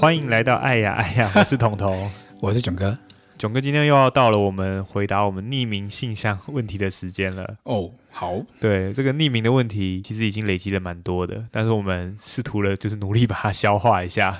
[0.00, 2.10] 欢迎来到爱呀爱呀，我是彤彤，
[2.40, 2.98] 我是囧哥，
[3.36, 7.56] 囧哥今天又要到了我们回答我们匿名信箱问题的时间了。
[7.64, 14.34] 哦，好，对，这个匿名的问题其实已经累积了蛮多的，但是我们试图了就是努力把它消化一下，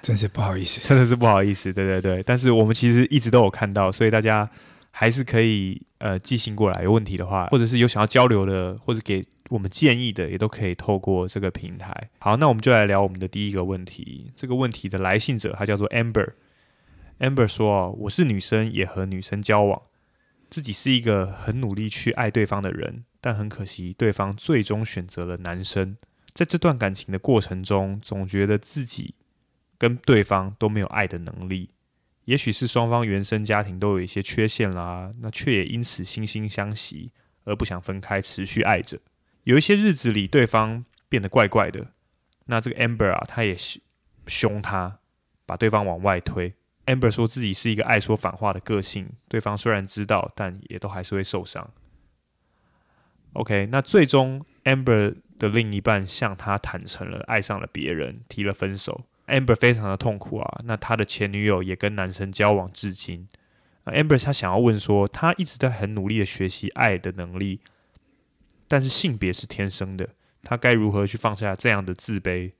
[0.00, 4.48] 真是不好意思，真的是不好意思，对对对，但是我们其实一直都有看到，所以大家
[4.92, 9.24] 还是可以呃寄信过来，有问题的话，或者是有想要交流的，或者给。
[9.50, 12.10] 我们建议的也都可以透过这个平台。
[12.18, 14.30] 好，那我们就来聊我们的第一个问题。
[14.34, 16.32] 这个问题的来信者他叫做 Amber。
[17.20, 19.82] Amber 说：“我是女生，也和女生交往，
[20.50, 25.96] 自己是一个很努力去爱对方的人，但很可惜，对方最终选择了男生。
[26.32, 29.14] 在这段感情的过程中，总觉得自己
[29.78, 31.70] 跟对方都没有爱的能力。
[32.24, 37.12] 也许是双方原生家庭都有一些缺陷啦，那却也因此惺惺相惜，
[37.44, 38.98] 而不想分开，持续爱着。”
[39.44, 41.92] 有一些日子里，对方变得怪怪的。
[42.46, 43.56] 那这个 Amber 啊，他也
[44.26, 44.98] 凶他，
[45.46, 46.54] 把对方往外推。
[46.86, 51.70] Amber 说自己是一个爱说反话的个性，对方虽然知道，但也都还是会受伤。
[53.32, 59.04] OK，那最终 Amber 的另一半向他坦诚了，爱上了别人，提了分手。
[59.26, 60.60] Amber 非常的痛苦啊。
[60.64, 63.26] 那他的前女友也跟男生交往至今。
[63.86, 67.60] Amber 他想要问说，他一直在很努力的学习爱的能力。
[68.66, 70.08] 但是性别是天生的，
[70.42, 72.52] 他该如何去放下这样的自卑，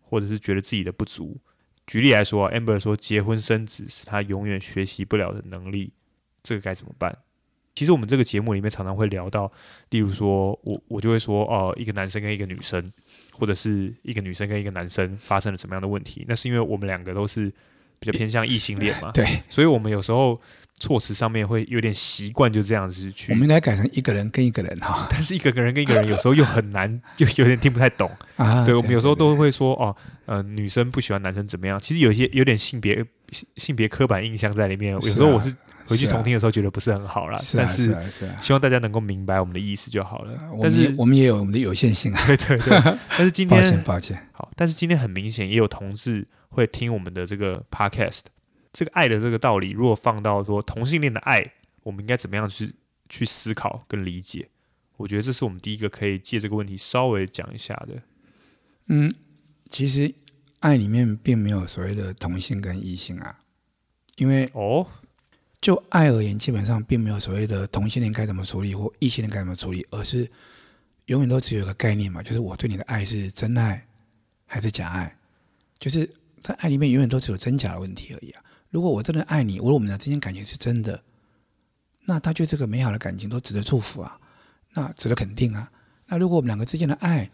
[0.00, 1.40] 或者是觉得自己的不足？
[1.86, 5.92] 举例来说，Amber 说结婚生子是他永远学习不了的能力，
[6.42, 7.18] 这个该怎么办？
[7.74, 9.50] 其实我们这个节目里面常常会聊到，
[9.90, 12.92] 例如说我我就会说哦，一个男生跟一个女生，
[13.32, 16.24] 或者是一个女生跟一个男生发生了什么样的问题？
[16.28, 17.52] 那是因为我们两个都是
[17.98, 20.40] 比较偏向异性恋嘛， 对，所以我们有时候。
[20.82, 23.30] 措辞上面会有点习惯，就这样子去。
[23.30, 28.64] 我们应该改成一个人跟一个人哈， 但是一个人跟一个人有时候又很难， 又有点听不太懂啊。
[28.64, 29.94] 对，我们有时候都会说哦，
[30.26, 31.78] 呃，女生不喜欢男生怎么样？
[31.78, 33.04] 其实有一些有点性别
[33.56, 34.92] 性别刻板印象在里面。
[34.92, 35.54] 有时候我是
[35.86, 37.96] 回去重听的时候觉得不是很好啦，但是
[38.40, 40.32] 希望大家能够明白我们的意思就好了。
[40.60, 42.98] 但是我们也有我们的有限性啊，对 对对。
[43.16, 48.22] 但是今天抱歉抱歉，好，但是今天很明显也有同志会听我们的这个 podcast。
[48.72, 51.52] 这个爱的这个道理，如果放到说同性恋的爱，
[51.82, 52.74] 我们应该怎么样去
[53.08, 54.48] 去思考跟理解？
[54.96, 58.02] 我觉得这是我们第一个可以借这个问题稍微讲一下的。
[58.86, 59.12] 嗯，
[59.70, 60.14] 其实
[60.60, 63.40] 爱里面并没有所谓的同性跟异性啊，
[64.16, 64.86] 因为哦，
[65.60, 70.30] 就爱而言，基本上并没有所谓的同性恋该怎么处理或异性恋该怎么处理，而是
[71.06, 73.86] 永远都只有一个概念嘛，就是我对你的爱是真爱
[74.46, 75.16] 还是假爱，
[75.78, 76.08] 就是
[76.40, 78.42] 在爱里面永远都只有真假的问题而已啊。
[78.72, 81.02] 如果我真的爱你，如果我们俩之间感情是真的，
[82.06, 84.18] 那他觉得这个美好的感情都值得祝福啊，
[84.72, 85.70] 那值得肯定啊。
[86.06, 87.30] 那如果我们两个之间的爱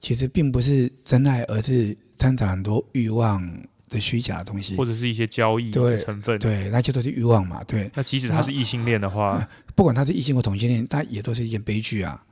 [0.00, 3.46] 其实并不是真爱，而是掺杂很多欲望
[3.90, 7.62] 的虚假的东西，或者是一些交易的成分，对，对，那些都是欲望嘛。
[7.64, 9.46] 对，那即使他是异性恋的话，
[9.76, 12.24] 不管他是异性或同性恋，他也都是一件悲剧啊。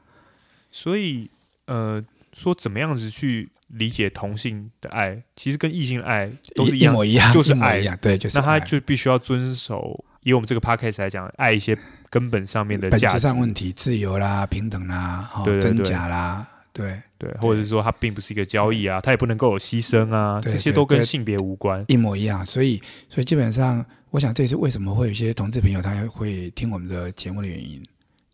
[0.72, 1.30] 所以，
[1.66, 2.02] 呃，
[2.32, 3.50] 说怎么样子去？
[3.68, 8.38] 理解同性的爱，其实跟异性的爱都是一模一样，就是爱，对，就是。
[8.38, 11.76] 那他就必须要遵守，以我们这个 podcast 来讲，爱一些
[12.08, 22.46] 根本上面的价值上问题，自由啦、平等啦、哦、对对对真假啦，对对，或者是说，它并不是一个交易啊，它也不能够有牺牲啊，这些都跟性别无关，一模一样。
[22.46, 27.82] 所以，所以基本上，我想这也是为什么会有一些同志朋友他会听我们的节目的原因。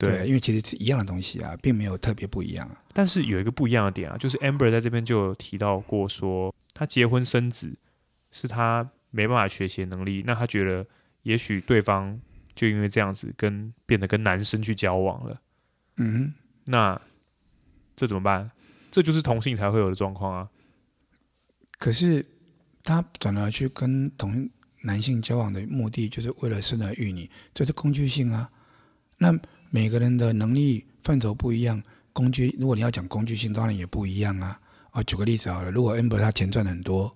[0.09, 2.69] 对，因为其实是一样的东西啊，并没有特别不一样。
[2.93, 7.77] 但是有一个不一样的点啊，就是 Amber 在这边就有提到过说，说他结婚生子
[8.31, 10.25] 是他没办法学习的能力。
[10.27, 10.87] 那他觉得，
[11.23, 12.21] 也许对方
[12.55, 15.41] 就因为这样子跟变得跟男生去交往了。
[15.97, 16.35] 嗯，
[16.67, 17.01] 那
[17.95, 18.51] 这怎么办？
[18.91, 20.49] 这就是同性才会有的状况啊。
[21.79, 22.25] 可是
[22.83, 24.51] 他转而去跟同
[24.83, 28.51] 男性交往的目的，就是为了生儿育女，这是工具性啊。
[29.19, 29.33] 那
[29.75, 31.83] 每个人的能力范畴不一样，
[32.13, 34.61] 工具如果你要讲工具性，当然也不一样啊。
[34.91, 37.11] 啊，举个例子好了，如果 Amber 他钱赚很多，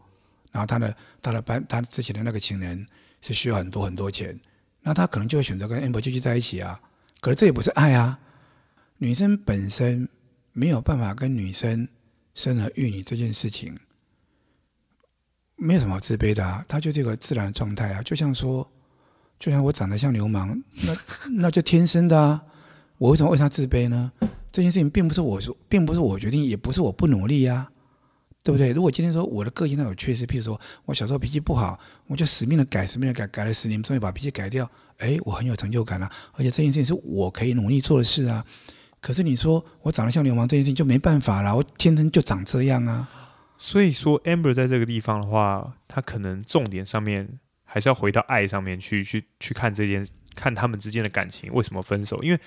[0.50, 2.86] 然后他的他的班他之前的那个情人
[3.20, 4.40] 是需要很多很多钱，
[4.80, 6.80] 那他可能就会选择跟 Amber 继续在一起啊。
[7.20, 8.18] 可是这也不是爱啊。
[8.96, 10.08] 女生本身
[10.54, 11.86] 没有办法跟女生
[12.34, 13.78] 生儿育女这件事情，
[15.56, 18.66] 没有什么自卑的啊，他就是一个自然状态啊，就像说。
[19.38, 20.96] 就像我长得像流氓，那
[21.30, 22.42] 那就天生的啊！
[22.98, 24.12] 我为什么为他自卑呢？
[24.52, 27.68] 这件事情并不是我说，并不是我决定，也不是我不努力呀，
[28.42, 28.72] 对不对？
[28.72, 34.70] 如果今天说我的个性上有缺失，譬如说我小时候脾气不好，我就死命的改，死命的改，改了十年，终于把脾气改掉。
[34.98, 36.10] 哎，我很有成就感啊！
[36.32, 38.42] 而且这件事情是我可以努力做的事啊。
[38.98, 43.06] 可是你说我长得像流氓这件事情就没办法了，我天生就长这样啊！
[43.58, 52.22] 所以说，Amber 在这个地方的话，他可能重点上面还是要回到爱上面去，去去看这件，看他们之间的感情为什么分手。
[52.22, 52.38] 因为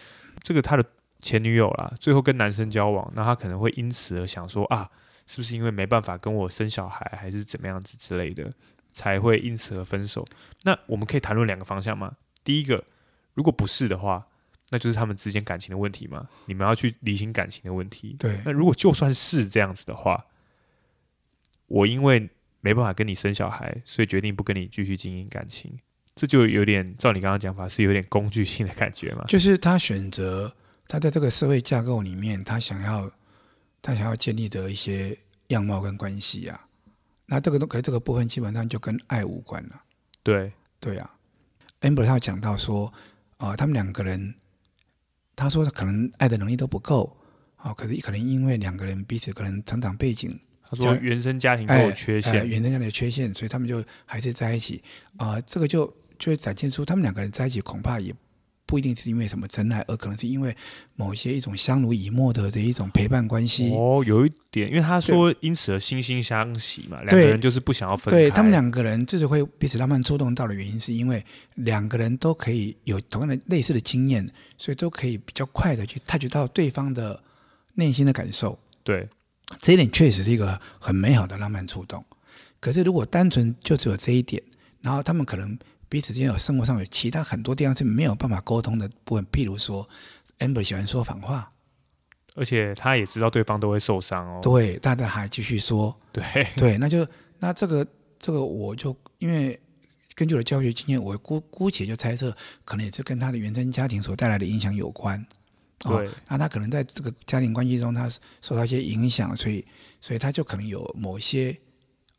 [0.41, 0.85] 这个他的
[1.19, 4.89] 前女友啦，最后跟男生交往，那他可能会因此而想说啊，
[5.27, 8.49] 是不是因为没办法跟我生小孩，还是怎么样子之类的，
[8.91, 10.25] 才会因此而分手？
[10.63, 12.15] 那我们可以谈论两个方向吗？
[12.43, 12.85] 第一个，
[13.33, 14.27] 如果不是的话，
[14.69, 18.15] 那就是他们之间感情的问题嘛，你们要去理清感情的问题。
[18.19, 20.27] 对，那如果就算是这样子的话，
[21.67, 22.29] 我因为
[22.61, 25.79] 没办法跟你生小孩，所以决定不跟你继续经营感情，
[26.19, 29.23] 这就有点照你刚刚讲法，是有点工具性的感觉嘛？
[29.29, 30.53] 就是他选择
[30.85, 33.09] 他在这个社会架构里面，他想要
[33.81, 35.17] 他想要建立的一些
[35.47, 36.67] 样貌跟关系啊，
[37.25, 39.81] 那这个都可这个部分基本上就跟爱无关了。
[40.21, 40.51] 对
[40.81, 41.09] 对啊
[41.79, 42.93] ，Amber 他讲到说
[43.37, 44.35] 啊、呃，他们两个人，
[45.37, 47.17] 他说可能爱的能力都不够
[47.55, 50.37] 啊、呃，可是可能因为两个人彼此可能成长背景。
[50.71, 54.83] 他说：“原生家庭都有缺陷，哎哎，原生家庭的缺陷，所以他们就还是在一起。
[55.17, 58.13] 啊、呃，这个就就会展现出他们两个人在一起，恐怕也
[58.65, 60.55] 不一定是因为什么真爱，而可能是因为
[60.95, 63.71] 某些一种相濡以沫的的一种陪伴关系。
[63.71, 68.19] 哦，有一点，因为他说因此而惺惺相惜嘛，两个人就是不想要分开。
[68.19, 71.25] 对，他们两个人之所以会彼此浪漫触动到的原因，是因为
[71.55, 74.27] 两个人都可以有同样的类似的经验，
[74.57, 77.23] 所以都可以比较快的去 touch 到对方的
[77.73, 78.59] 内心的感受。
[78.83, 79.07] 对。”
[79.59, 82.05] 这一点确实是一个很美好的浪漫触动，
[82.59, 84.43] 可是如果单纯就只有这一点，
[84.79, 85.57] 然后他们可能
[85.89, 89.89] 彼此之间有生活上有其他很多地方是没有办法沟通的部分，譬如说
[90.37, 91.51] ，Amber 喜欢说反话，
[92.35, 94.39] 而且他也知道对方都会受伤哦。
[94.41, 96.23] 对，大家还继续说，对。
[96.55, 97.05] 对，那就
[97.39, 97.85] 那这个
[98.19, 99.59] 这个我就因为
[100.15, 105.25] 根据我的教学经验，我姑姑且就猜测，可能也是跟他的原生家庭所带来的影响有关。
[105.79, 108.07] 对，哦，那他可能在这个家庭关系中，他
[108.41, 109.65] 受到一些影响，所以，
[110.01, 111.57] 所以他就可能有某些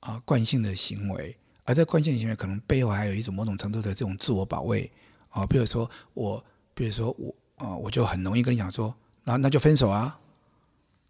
[0.00, 4.90] 啊、呃、惯性的行为，而在惯性的行为可能背后还有一种某种程度的这种自我保卫
[5.30, 10.18] 啊、哦，比如说我，比如说我啊、呃，我就很容易跟你讲说，那那就分手啊，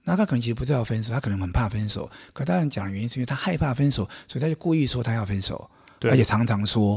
[0.05, 6.97] 那他可能其实不是要分手，他可能很怕分手，可当然讲的原因是因为他害怕分手，所以他就故意说他要分手，对，而且常常说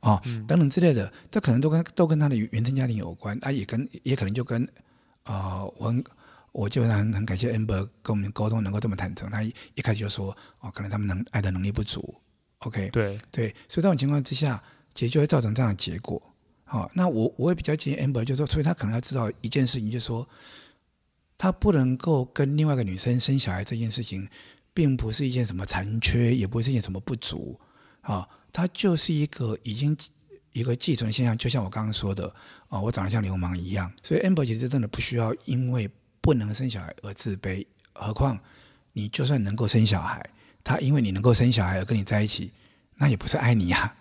[0.00, 4.68] 啊、哦嗯、等等之类的，这可能都跟都跟他的原生家庭有关，啊，也跟也可能就跟。
[5.24, 6.04] 啊、呃，我很
[6.52, 9.30] 我基本上很很感谢 Amber 跟我们沟通能够这么坦诚。
[9.30, 12.14] 他一一开始就说，哦，可能他们能爱的能力不足。
[12.64, 14.62] OK，对对，所以这种情况之下，
[14.94, 16.20] 其实就会造成这样的结果。
[16.64, 20.28] 好、哦，那我我也比较建议 Amber，就是说，所以他可能要知道一件事情，就是说，
[21.38, 24.28] 他不能够跟另外一个女生生小孩这件事情，
[24.72, 27.58] 并不是一件什么残缺，也不是一件什么不足。
[28.00, 29.96] 啊、哦，他就是一个已经。
[30.54, 32.28] 一个寄存现象，就像我刚刚说的，
[32.68, 35.90] 啊、哦，我长得像流氓一样，所以 Amber 其实真的不需要因为
[36.20, 37.66] 不能生小孩而自卑。
[37.92, 38.38] 何况
[38.92, 40.24] 你就算能够生小孩，
[40.64, 42.50] 他因为你能够生小孩而跟你在一起，
[42.96, 43.94] 那也不是爱你呀、啊。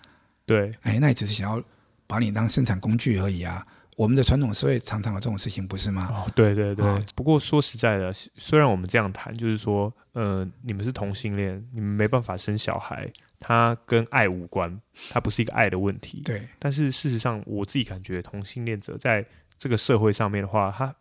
[0.45, 1.63] 对，哎，那也只是想要
[2.07, 3.67] 把你当生产工具而已啊。
[3.95, 6.09] 我们的传统社会常常有这种事情，不是吗？
[6.11, 6.83] 哦，对对对。
[6.83, 13.07] 哦、不过说实在的，虽然我们这样谈，就是说，呃，你们是同性恋，你们没办法生小孩。
[13.39, 16.21] 它跟爱无关，它不是一个爱的问题。
[16.23, 19.25] 对，但是事实上，我自己感觉同性恋者在
[19.57, 20.95] 这个社会上面的话，他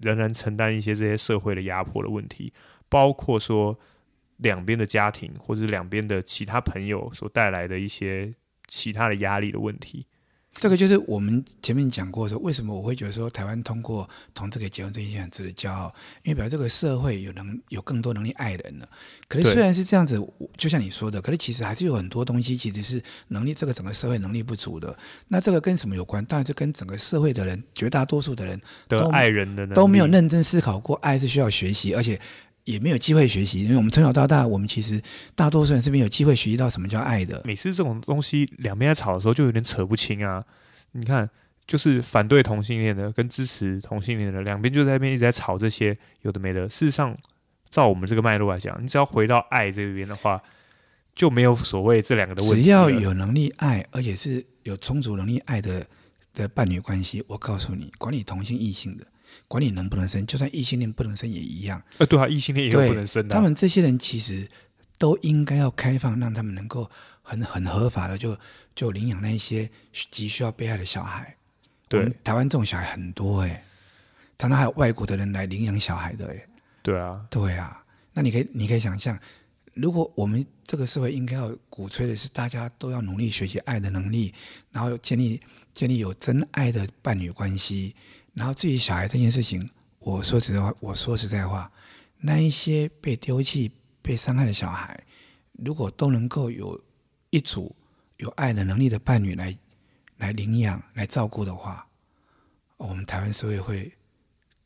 [0.00, 2.50] 仍然承担一些这些社会的压迫的问题，
[2.88, 3.78] 包括说
[4.42, 8.30] 两边的家庭或者两边的其他朋友所带来的一些
[8.68, 10.06] 其他的压力的问题。
[10.54, 15.90] 这个就是我们前面讲过说，为什么我会觉得说台湾通过同志可以结婚这一件很值得骄傲，
[16.24, 18.86] 因为表示这个社会有能有更多能力爱人了。
[19.28, 20.20] 可是虽然是这样子，
[20.58, 24.94] 就像你说的，可是其实还是有很多东西其实是能力这个整个社会能力不足的。
[25.28, 26.22] 那这个跟什么有关？
[26.26, 32.20] 当然是跟整个社会的人，绝大多数的人都的爱人的都没有认真思考过，爱是需要学习，而且。
[32.64, 35.00] 也没有机会学习，因为我们从小到大，我们其实
[35.34, 37.42] 大多数人是没有机会学习到什么叫爱的。
[37.44, 40.44] 每次这种东西两边在吵的时候，就有点扯不清啊。
[40.92, 41.28] 你看，
[41.66, 46.68] 就是反对同性恋的跟支持同性恋的两边就在那边一直在吵这些有的没的。
[46.68, 47.16] 事实上，
[47.70, 50.40] 照我们这个脉络来讲，你只要回到爱这边的话，
[51.14, 52.62] 就没有所谓这两个的问题。
[52.62, 55.86] 只要有能力爱，而且是有充足能力爱的
[56.34, 59.06] 的伴侣关系，我告诉你，管你同性异性的。
[59.48, 61.82] 管你能不能生，就算异性恋不能生也一样。
[61.98, 63.36] 呃，对啊，异性恋也有不能生的啊。
[63.36, 64.48] 他们这些人其实
[64.98, 66.90] 都应该要开放，让他们能够
[67.22, 68.38] 很很合法的就
[68.74, 69.68] 就领养那一些
[70.10, 71.36] 急需要被爱的小孩。
[71.88, 73.64] 对，台湾这种小孩很多哎、欸，
[74.38, 76.48] 常常还有外国的人来领养小孩的哎、欸。
[76.82, 77.84] 对啊，对啊。
[78.14, 79.18] 那你可以你可以想象，
[79.74, 84.32] 如果我们这个社会应该要鼓吹的是大家都要努力学习爱的能力，
[84.70, 85.40] 然后建立
[85.72, 87.94] 建立有真爱的伴侣关系。
[88.34, 91.70] 然后至于小孩这件事情，我说实话，我说实在话，
[92.18, 94.98] 那一些被丢弃、被伤害的小孩，
[95.52, 96.82] 如果都能够有
[97.30, 97.76] 一组
[98.16, 99.56] 有爱的能力的伴侣来
[100.16, 101.86] 来领养、来照顾的话，
[102.76, 103.92] 我们台湾社会会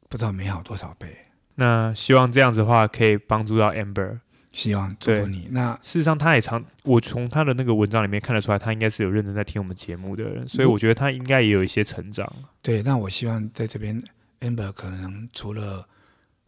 [0.09, 1.17] 不知道美好多少倍。
[1.57, 4.21] 那希望这样子的话，可以帮助到 Amber。
[4.57, 5.49] 希望祝福你。
[5.51, 12.27] 那事实上，他也常我从他的那个文章里面看得出来，他应该是有认真在听我们节目的人，所以我觉得他应该也有一些成长。
[12.63, 14.03] 对，那我希望在这边
[14.41, 15.87] ，Amber 可能除了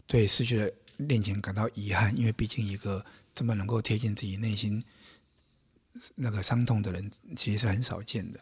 [0.07, 4.83] 对失去的恋情感到遗憾，因为毕竟一个这么能够贴近自己内心
[6.15, 8.41] 那个伤痛的人，其实是很少见的。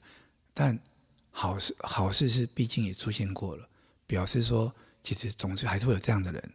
[0.55, 0.79] 但
[1.33, 3.69] 好事好事是，毕竟也出现过了，
[4.07, 6.53] 表示说，其实总是还是会有这样的人。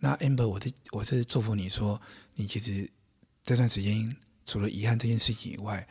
[0.00, 2.00] 那 Amber，我是我是祝福你说，
[2.38, 2.88] 你其实
[3.42, 4.16] 这段时间
[4.46, 5.84] 除了遗憾这件事情以外，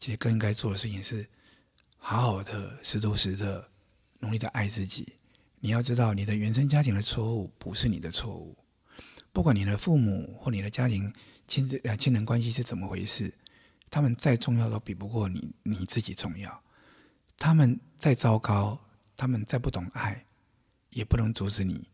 [0.00, 1.24] 其实更应该做的事情是，
[1.96, 3.70] 好好的、实打实的
[4.18, 5.12] 努力的爱自己。
[5.60, 8.58] 你要知道，你的原生家庭的错误不是你的错误，
[9.32, 11.14] 不管你的父母或你的家庭
[11.46, 13.32] 亲子呃亲人关系是怎么回事，
[13.88, 16.64] 他们再重要都比不过你你自己重要。
[17.38, 18.76] 他们再糟糕，
[19.16, 20.26] 他们再不懂爱，
[20.90, 21.88] 也不能阻止你。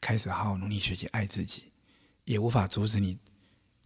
[0.00, 1.72] 开始好好努力学习爱自己，
[2.24, 3.18] 也无法阻止你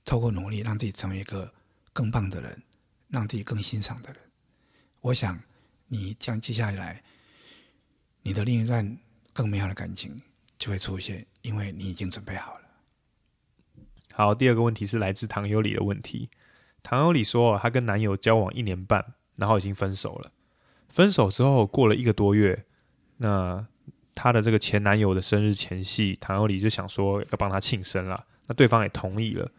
[0.04, 1.52] 透过努力让自己成为一个
[1.92, 2.62] 更棒的人，
[3.08, 4.20] 让自己更欣赏的人。
[5.00, 5.40] 我想
[5.88, 7.02] 你将接下来
[8.22, 8.98] 你的另一段
[9.32, 10.22] 更美好的感情
[10.58, 12.64] 就会出现，因为你已经准备好了。
[14.12, 16.28] 好，第二个问题是来自唐有理的问题。
[16.82, 20.32] 唐有理说，她跟男友交往一年半，然后已经分手了。
[20.88, 22.64] 分手之后过了一个多月，
[23.18, 23.66] 那。
[24.14, 29.50] 她的这个前男友的生日前夕，唐有理就想说要帮他庆生了，那对方也同意了。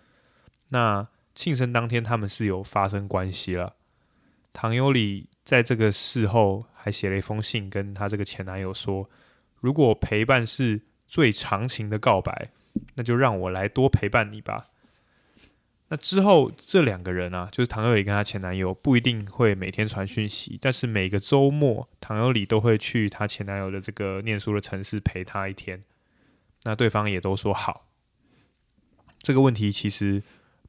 [0.73, 3.75] 那庆生当天，他们是有发生关系了。
[4.51, 9.07] 唐有里在这个事后还写了一封信，跟他这个前男友说
[9.61, 12.49] ：“如果陪伴是最长情的告白，
[12.95, 14.71] 那就让我来多陪伴你吧。”
[15.89, 25.83] 那之后，这两个人啊，就是唐有里跟她前男友，不一定会每天传讯息，但是每个周末，唐有里都会去她前男友的这个念书的城市陪他一天。
[26.63, 27.85] 那对方也都说好。
[29.19, 30.23] 这个问题其实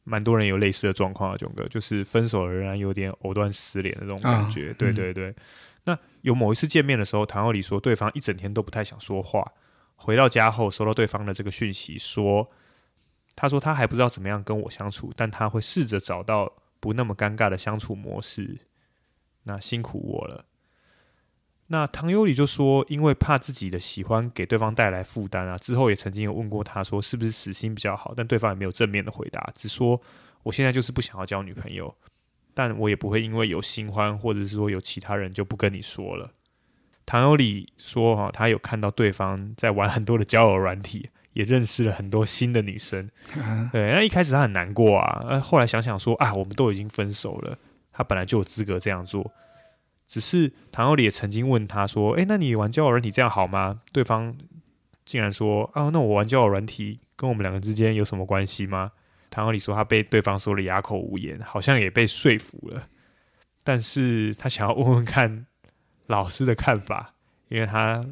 [0.05, 4.71] 蛮多人有类似的状况啊，囧哥，就是分手了仍然有点藕断丝连的那种感觉。
[4.71, 5.29] 哦、对对对。
[5.31, 5.35] 嗯、
[5.85, 9.53] 那有某一次见面的时候，唐奥里说对方一整天都不太想说话，
[9.97, 12.51] 回到家后收到对方的这个讯息说。
[13.37, 18.61] 他说他还不知道怎么样跟我相处，但他会试着找到不那么尴尬的相处模式。
[19.43, 20.45] 那辛苦我了。
[21.69, 30.01] 那唐有里就说，因为怕自己的喜欢给对方带来负担啊，之后也曾经有问过他说是不是死心比较好，但对方也没有正面的回答，只说
[30.43, 31.95] 我现在就是不想要交女朋友，
[32.53, 36.31] 但我也不会因为有新欢或者是说有其他人就不跟你说了。
[37.07, 41.11] 唐有里说哈，他有看到对方在玩很多的交友软体。
[41.35, 43.11] 也认识了很多新的女生，
[43.73, 47.59] 对，那一开始他很难过啊，那后来想想说啊，我们都已经分手了，
[47.93, 49.29] 他本来就有资格这样做。
[50.07, 53.81] 只是唐有里也曾经问他说，诶，那你玩交友软体这样好吗？
[53.93, 54.37] 对方
[55.05, 58.93] 竟然说啊，那我玩交友软体跟我们两个之间有什么关系吗？
[59.31, 62.89] 唐有里说他被对方说的哑口无言，好像也被说服了，
[63.63, 65.47] 但是他想要问问看
[66.07, 67.15] 老师的看法，
[67.49, 68.03] 因为他。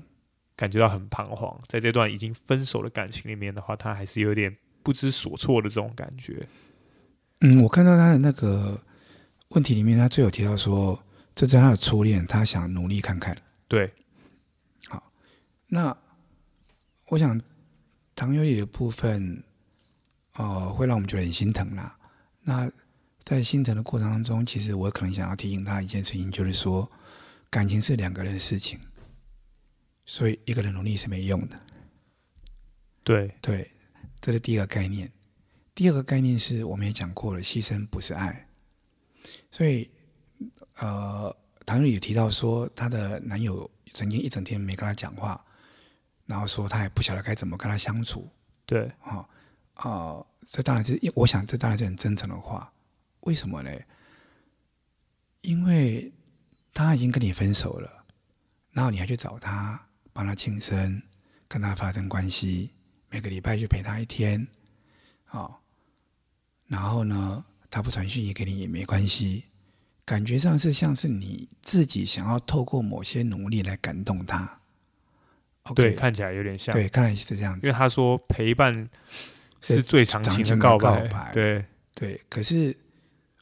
[0.54, 6.46] 感觉到很彷徨，在这段已经分手的感情里面的话，他还是有点不知所措的这种感觉。
[7.40, 8.80] 嗯，我看到他的那个
[9.48, 11.02] 问题里面，他最有提到说，
[11.34, 13.36] 这是他的初恋，他想努力看看。
[13.68, 13.92] 对，
[14.88, 15.12] 好，
[15.66, 15.96] 那
[17.08, 17.40] 我想
[18.14, 19.42] 唐有里的部分，
[20.34, 21.98] 呃，会让我们觉得很心疼啦。
[22.42, 22.70] 那
[23.22, 26.90] 在心疼的过程当中，其实我可能想要提醒他一件事情，就是说，
[27.48, 28.78] 感情是两个人的事情。
[30.04, 31.58] 所以一个人努力是没用的。
[33.04, 33.70] 对对，
[34.20, 35.10] 这是第一个概念。
[35.74, 38.48] 第二个概念是我们也讲过了，牺牲不是爱。
[39.50, 39.88] 所以，
[40.76, 45.44] 呃，唐瑞也提到说，她的男友曾经一整天没跟她讲话，
[46.26, 48.30] 然后说她也不晓得该怎么跟她相处。
[48.66, 49.28] 对，啊
[49.74, 52.72] 啊、哦呃，这当然是，我想这当然是很真诚的话。
[53.20, 53.70] 为什么呢？
[55.42, 56.12] 因为
[56.74, 58.04] 他已经跟你分手了，
[58.70, 59.88] 然后你还去找他。
[60.14, 61.02] 帮他庆生，
[61.48, 62.74] 跟他发生关系，
[63.08, 64.46] 每个礼拜去陪他一天，
[65.30, 65.56] 哦，
[66.66, 69.46] 然后呢，他不传讯息给你也没关系，
[70.12, 74.60] 感觉上是像是你自己想要透过某些努力来感动他。
[75.64, 76.74] Okay, 对，看起来有点像。
[76.74, 77.66] 对，看来是这样子。
[77.66, 78.90] 因为他说陪伴
[79.62, 81.08] 是最长情的告白。
[81.08, 81.64] 告白对
[81.94, 82.76] 对，可是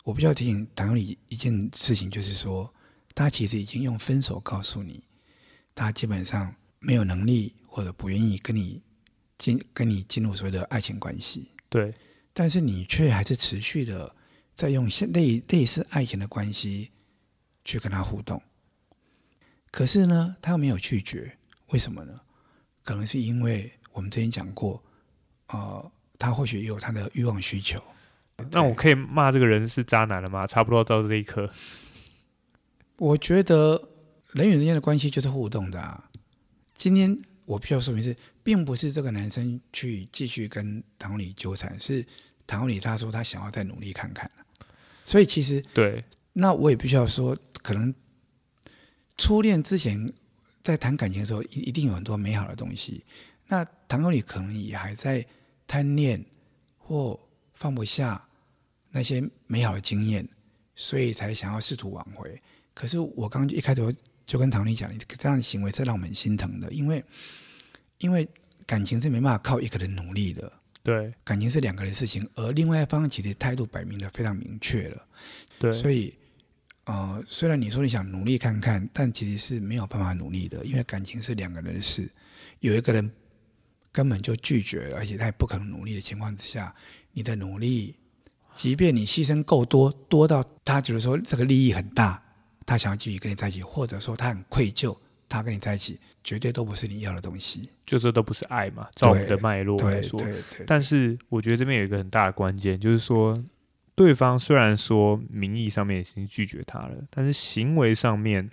[0.05, 2.73] 我比较提醒唐有里一件事情，就是说，
[3.17, 5.03] 他其实已经用分手告诉你，
[5.75, 6.55] 他基本上。
[6.83, 8.81] 没有能力或者不愿意跟你
[9.37, 11.93] 进跟你进入所谓的爱情关系，对，
[12.33, 14.17] 但是你却还是持续的
[14.61, 16.91] 在用类类似爱情的关系
[17.65, 18.43] 去跟他互动。
[19.71, 21.39] 可是呢，他又没有拒绝，
[21.69, 22.21] 为什么呢？
[22.83, 24.85] 可能是因为我们之前讲过，
[25.47, 27.83] 呃，他或许也有他的欲望需求。
[28.51, 30.47] 那我可以骂这个人是渣男了吗？
[30.47, 31.51] 差不多到这一刻，
[32.99, 33.89] 我觉得
[34.33, 36.11] 人与人间的关系就是互动的啊。
[36.75, 42.05] 今天我必须要说明是，并不是这个男生去继续跟唐丽纠缠，是
[42.47, 44.31] 唐丽他说他想要再努力看看。
[45.11, 47.93] 所以其实对，那我也必须要说，可能
[49.17, 50.13] 初恋之前
[50.63, 53.05] 在谈感情的时候，一一定有很多美好的东西。
[53.49, 55.27] 那唐丽可能也还在
[55.67, 56.25] 贪恋
[56.79, 57.19] 或
[57.55, 58.27] 放不下。
[58.93, 60.29] 那些美好的经验，
[60.75, 62.43] 所以才想要试图挽回。
[62.75, 63.93] 可是我刚一开头
[64.27, 67.05] 就跟唐丽讲，你这样的行为是让我们心疼的，因为
[67.99, 68.29] 因为
[68.67, 70.53] 感情是没办法靠一个人努力的，
[70.83, 75.07] 对，感情是两个人的事情，而另外一方其实态度摆明的非常明确了，
[75.59, 76.15] 对，所以
[76.85, 82.11] 呃，虽然你说你想努力看看，但其实是没有办法努力的，因为感情是两个人的事，
[82.61, 83.11] 有一个人
[83.93, 86.75] 根本就拒绝，而且他也不可能努力的情况之下，
[87.13, 87.97] 你的努力。
[88.53, 92.21] 即便你牺牲够多，多到他觉得说这个利益很大，
[92.67, 94.95] 他想要继续跟你在一起，或者说他很愧疚，
[95.31, 98.87] 他跟你在一起绝对都不是你要的东西，就这都不是爱嘛？
[98.95, 100.21] 照我们的脉络来说，
[100.67, 103.35] 但是我觉得这边有一个很大的关键，就是说
[103.95, 108.51] 对方虽然说名义上面已经拒绝他了，但是行为上面，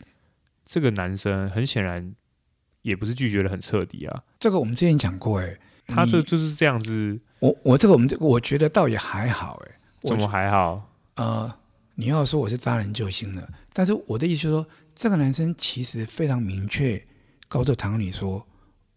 [0.63, 2.13] 这个男生很显然
[2.83, 4.23] 也不是拒绝的很彻底啊。
[4.39, 5.57] 这个我们之前讲过，哎，
[5.87, 7.19] 他这就是这样子。
[7.39, 9.73] 我我这个我们这个我觉得倒也还好，哎。
[10.01, 10.93] 怎么还好？
[11.15, 11.57] 呃，
[11.95, 17.05] 你要说我是渣男救星了，但是我的意思是说，这个男生其实非常明确
[17.47, 18.47] 告诉唐女说：“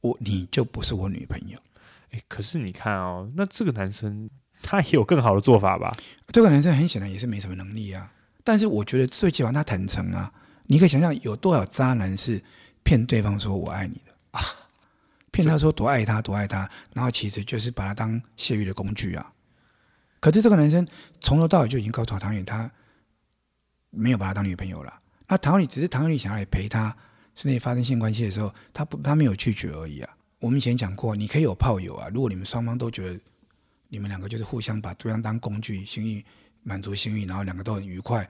[0.01, 1.59] 我你就不是我女朋友。”
[2.13, 4.31] 哎，可是你看哦，那这个男生
[4.63, 5.95] 他也有更好的做法吧？
[6.29, 8.11] 这个男生很显然也是没什么能力啊。
[8.43, 10.33] 但是我觉得最起码他坦诚啊，
[10.65, 12.43] 你可以想象有多少渣男是
[12.83, 14.41] 骗对方说我爱你的啊，
[15.31, 19.35] 骗他说多爱他多爱他，然后其实就是把他当泄欲的工具啊。
[20.19, 20.89] 可是这个男生
[21.21, 22.71] 从头到尾就已经告诉唐远，他
[23.91, 25.00] 没有把他当女朋友了。
[25.31, 26.95] 那唐远只是唐远想要来陪他，
[27.37, 30.17] 甚至发生性关系的时候，他不他没有拒绝而已啊。
[30.41, 33.21] 我们以前讲过，你可以有炮友啊，如果你们双方都觉得
[33.89, 36.25] 你们两个就是互相把对方当工具，性欲
[36.65, 38.29] 满足性欲，然后两个都很愉快，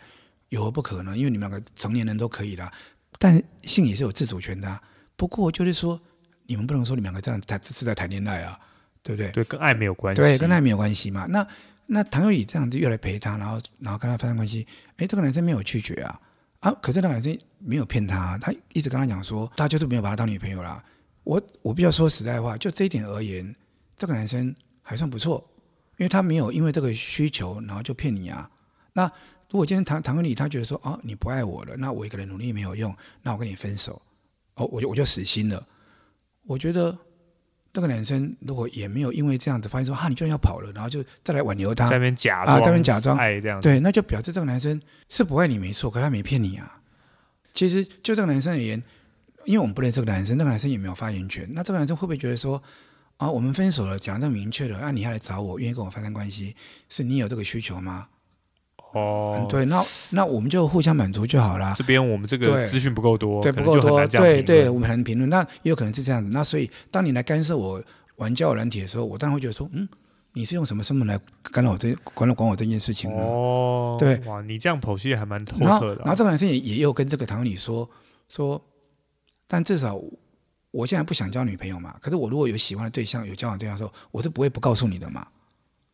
[0.50, 1.16] 有何不可呢？
[1.16, 2.70] 因为你们两个成年人都可以啦。
[3.18, 4.82] 但性也是有自主权的啊。
[5.16, 5.98] 不过就是说，
[6.44, 8.60] 你们不能说你们两个这样谈是在谈恋爱啊，
[9.02, 9.30] 对不对？
[9.30, 10.20] 对，跟爱没有关系。
[10.20, 11.24] 对，跟爱没有关系嘛。
[11.24, 11.46] 那
[11.86, 14.66] 那唐又以这样子又来陪他，然后然后跟他发生关系，
[14.98, 16.20] 哎，这个男生没有拒绝啊
[16.60, 16.70] 啊！
[16.80, 20.82] 可是那个男生没有骗他，他一直跟他讲说，他就是没有把他当女朋友啦。
[21.24, 23.54] 我我必须要说实在话，就这一点而言，
[23.96, 25.42] 这个男生还算不错，
[25.98, 28.50] 因为他没有因为这个需求然后就骗你啊。
[28.92, 29.04] 那
[29.50, 34.00] 如果今天唐唐又以他觉得说，哦，你不爱我了，那我一个人努力也没有用，那我跟你分手，
[34.54, 35.66] 哦，我就我就死心了。
[36.44, 36.96] 我觉得。
[37.72, 46.80] 这个男生如果也没有因为这样子发现说哈，你居然要跑了，然后就再来挽留他，在那边假装啊，在那边假装爱这样，对，那就表示这个男生是不爱你没错，可他没骗你啊。
[47.52, 48.82] 其实就这个男生而言，
[49.44, 51.48] 因为我们不认识这个男生，那个男生也没有发言权。
[51.52, 52.62] 那这个男生会不会觉得说
[53.16, 56.54] 啊，我们分手了，讲这么明确的，那、啊、你还来找我，愿意跟我发生关系，
[56.88, 58.08] 是你有这个需求吗？
[58.92, 61.72] 哦、嗯，对，那那我们就互相满足就好了。
[61.76, 65.30] 这边我们这个资讯不够多，对，不够多，对对，我们很难评论。
[65.30, 66.28] 那也有可能是这样子。
[66.32, 67.80] 那所以，当你来干涉我
[68.16, 69.88] 玩交友软体的时候，我当然会觉得说，嗯，
[70.32, 71.16] 你是用什么身份来
[71.52, 73.22] 干扰我这管了管我这件事情呢？
[73.22, 75.98] 哦，对，哇，你这样剖析还蛮透彻的、啊然。
[75.98, 77.88] 然后这个男生也也有跟这个唐女说
[78.28, 78.60] 说，
[79.46, 79.94] 但至少
[80.72, 81.94] 我现在不想交女朋友嘛。
[82.00, 85.24] 可是我如果有喜欢的对象，有交往对象的时候，我是不会不告诉你的嘛。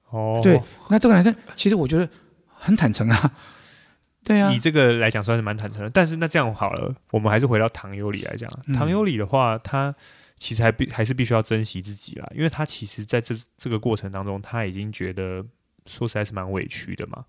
[0.08, 2.08] 哦，对，那这个男生其实我觉得。
[2.58, 3.32] 很坦诚啊，
[4.24, 5.88] 对啊，以这个来讲算是蛮坦诚的。
[5.90, 8.50] 但是那这样好了，我们还是回到唐优里来讲。
[8.66, 9.94] 嗯、唐优里的话，他
[10.36, 15.44] 其实还必还是必须要珍惜自己啦，因为他其实在这这个过程当中，他已经觉得
[15.86, 17.24] 说实在是蛮委屈的嘛，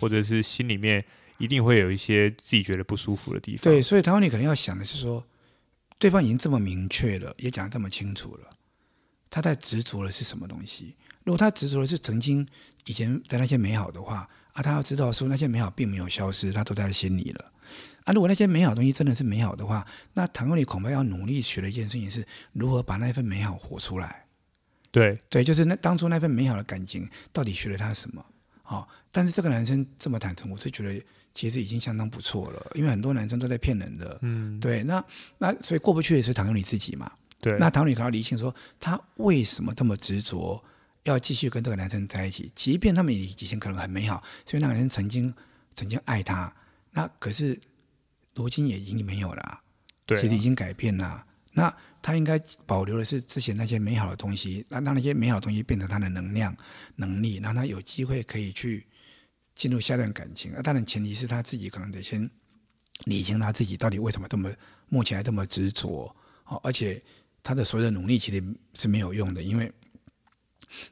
[0.00, 1.04] 或者是心里面
[1.36, 3.64] 一定会有一些自己觉得不舒服的地方。
[3.64, 5.22] 对，所以唐优里可能要想的是说，
[5.98, 8.48] 对方已经这么明确了，也讲的这么清楚了，
[9.28, 10.94] 他在执着的是什么东西？
[11.24, 12.48] 如果他执着的是曾经
[12.86, 14.28] 以前的那些美好的话。
[14.58, 17.52] 啊，他要知道说那些美好并没有消失，他都在心里了。
[18.02, 24.24] 啊，如果那些美好东西真的是美好的话，那唐国礼恐怕要努力学的一件事情是如何把那份美好活出来。
[24.90, 28.24] 对对，就是那当初那份美好的感情到底学了他什么？
[28.64, 31.00] 哦，但是这个男生这么坦诚，我是觉得
[31.34, 34.18] 其实已经相当不错了，因为很多男生都在骗人的。
[34.22, 35.04] 嗯，对，那
[35.38, 37.08] 那所以过不去的是唐国礼自己嘛。
[37.40, 40.60] 对，那唐国礼可能要理清说他为什么这么执着
[41.08, 45.34] 要继续跟这个男生在一起，即便他们以前可能很美好，所以那个人曾经
[45.74, 46.54] 曾经爱他，
[46.90, 47.58] 那可是
[48.34, 49.60] 如今也已经没有了，啊，
[50.04, 51.24] 对，其实已经改变了。
[51.54, 56.56] 那他应该保留的是之前那些美好的东西，那让那些美好的东西变成他的能量、
[56.96, 58.86] 能力，让他有机会可以去
[59.54, 60.52] 进入下段感情。
[60.54, 62.30] 那当然前提是他自己可能得先
[63.06, 64.52] 理清他自己到底为什么这么
[64.88, 67.02] 目前还这么执着哦，而且
[67.42, 68.44] 他的所有的努力其实
[68.74, 69.72] 是没有用的，因为。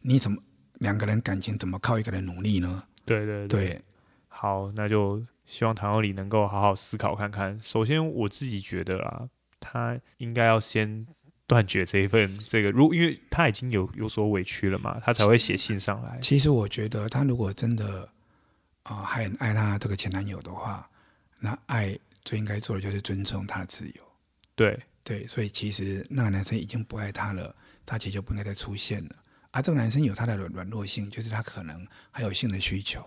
[0.03, 0.43] 你怎么
[0.75, 2.85] 两个人感情怎么靠一个人努力呢？
[3.05, 3.83] 对对对，对，
[4.29, 7.59] 好，那就希望唐有理能够好好思考看看。
[7.62, 9.29] 首先，我自己觉得啊，
[9.61, 11.07] 他应该要先
[11.47, 16.19] 断绝这一份这个，如因为他已经有有所委屈了嘛，他才会写信上来。
[16.21, 18.03] 其实我觉得，他如果真的
[18.83, 20.91] 啊、呃、还很爱他这个前男友的话，
[21.39, 24.03] 那爱最应该做的就是尊重他的自由。
[24.57, 29.15] 对对，所以其实那个男生已经不爱他了，他其实就不应该再出现了。
[29.57, 33.03] 啊，这个男生有他的软软弱性，就是他可能还有性的需求，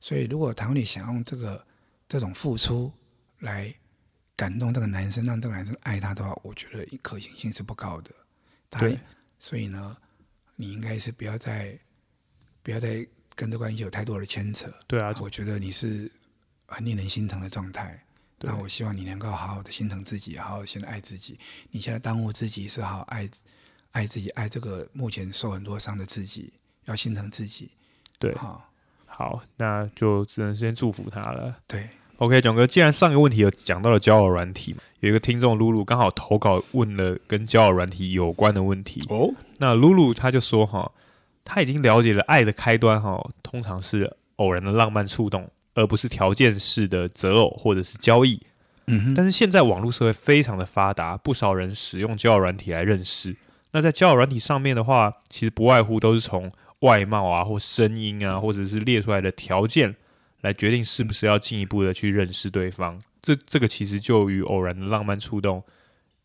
[0.00, 1.66] 所以如果唐女想用这个
[2.08, 2.90] 这种付出
[3.40, 3.70] 来
[4.34, 8.10] 感动这个男生，让这个男生爱他的话，我觉得可行性是不高的。
[8.70, 8.98] 对，
[9.38, 9.94] 所以呢，
[10.56, 11.78] 你应该是不要再
[12.62, 14.72] 不要再跟这关系有太多的牵扯。
[14.86, 16.10] 对啊，我觉得你是
[16.64, 18.02] 很令人心疼的状态。
[18.38, 21.38] 那我希望你能够好好的心疼自己，好好先爱自己。
[21.70, 23.28] 你现在耽误自己是好好爱。
[23.92, 26.52] 爱自己，爱这个目前受很多伤的自己，
[26.86, 27.70] 要心疼自己。
[28.18, 28.70] 对，好，
[29.06, 31.56] 好，那就只能先祝福他了。
[31.66, 39.04] 对，OK，囧哥，既然上个问题有讲到了交友软体，有一个听众露露刚好投稿问了跟交友软体有关的问题。
[39.08, 40.92] 哦，那露露他就说哈，
[41.44, 48.40] 他已经了解了爱的开端哈，通常是偶然的浪漫触动，而不是条件式的择偶或者是交易。
[48.86, 53.36] 嗯哼，但是现在网络社会非常的发达，不少人使用交友软体来认识。
[53.72, 59.96] 那在交友软体上面的话，其实不外乎都是从外貌啊，或声音啊，或者是列出来的条件
[60.42, 63.02] 来决定是不是要进一步的去认识对方。
[63.22, 65.62] 这这个其实就与偶然的浪漫触动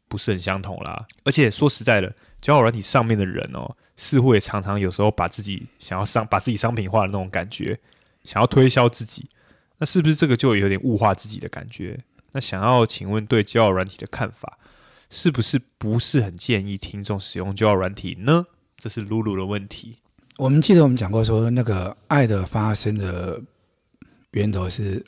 [0.07, 1.05] 不是很相同啦。
[1.23, 7.79] 而且说实在的，交友软体上面的人哦，似乎也常常有时候把自己想要商把自己商品化的那种感觉，
[8.23, 9.29] 想要推销自己。
[9.77, 11.99] 那是不是这个就有点物化自己的感觉？
[12.31, 14.57] 那想要请问对交友软体的看法？
[15.09, 18.45] 是不是不是很建议听众使用交友软体呢？
[18.77, 19.99] 这是露露的问题。
[20.37, 23.41] 我们记得我们讲过说，那个爱的发生的
[24.31, 25.03] 源头是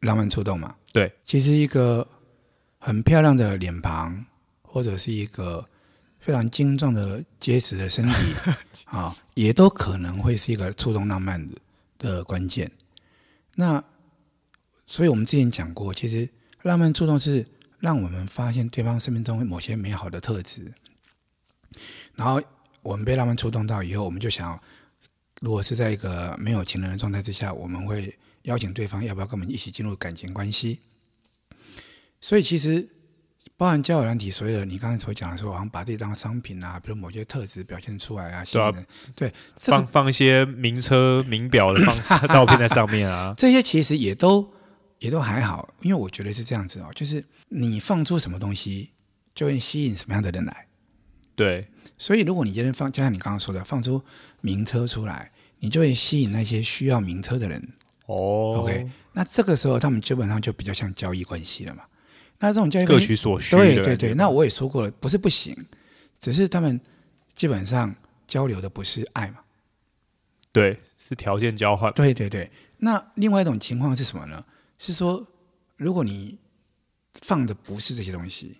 [0.00, 0.74] 浪漫触动嘛？
[0.92, 2.06] 对，其实一个
[2.78, 4.24] 很漂亮的脸庞，
[4.62, 5.66] 或者是一个
[6.18, 8.34] 非常精壮的结实的身体
[8.86, 11.56] 啊，也都可能会是一个触动浪漫的
[11.98, 12.70] 的关键。
[13.56, 13.82] 那
[14.86, 16.28] 所以我们之前讲过，其实
[16.62, 17.44] 浪漫触动是。
[17.80, 20.70] 让我们发现对方生命中某些美好的特质，
[22.14, 22.40] 然后
[22.82, 24.60] 我们被浪漫触动到以后，我们就想，
[25.40, 30.80] 如果是在一个没有情人的状态之下，我们会邀请对方要不要跟我们一起进入感情关系。
[32.20, 32.86] 所以其实
[33.56, 38.74] 包含交友软体，所有的你刚才所讲的说，好像把自己当商品啊，比如某些特质表现出来啊，对啊，
[39.14, 44.52] 对，放放一些名车名表的放 照片在上面啊，这些其实也都。
[45.00, 48.90] 也都还好，因为我觉得是这样子哦，就是你放出什么东西，
[49.34, 50.68] 就会吸引什么样的人来。
[51.34, 51.66] 对，
[51.98, 54.02] 所以如果你今天放，就像你刚刚说的，放出
[54.42, 57.66] 名车出来，你就会吸引那些需要名车的人。
[58.06, 61.84] 哦，OK，那这个时候他们基本上就比较像交易关系了嘛。
[62.38, 64.14] 那这种交易各取所需，对对对。
[64.14, 65.56] 那我也说过了，不是不行，
[66.18, 66.78] 只是他们
[67.34, 67.94] 基本上
[68.26, 69.38] 交流的不是爱嘛。
[70.52, 71.92] 对，是条件交换。
[71.94, 72.50] 对对对。
[72.78, 74.44] 那另外一种情况是什么呢？
[74.82, 75.22] 是说，
[75.76, 76.38] 如果你
[77.20, 78.56] 放的不是这些东西，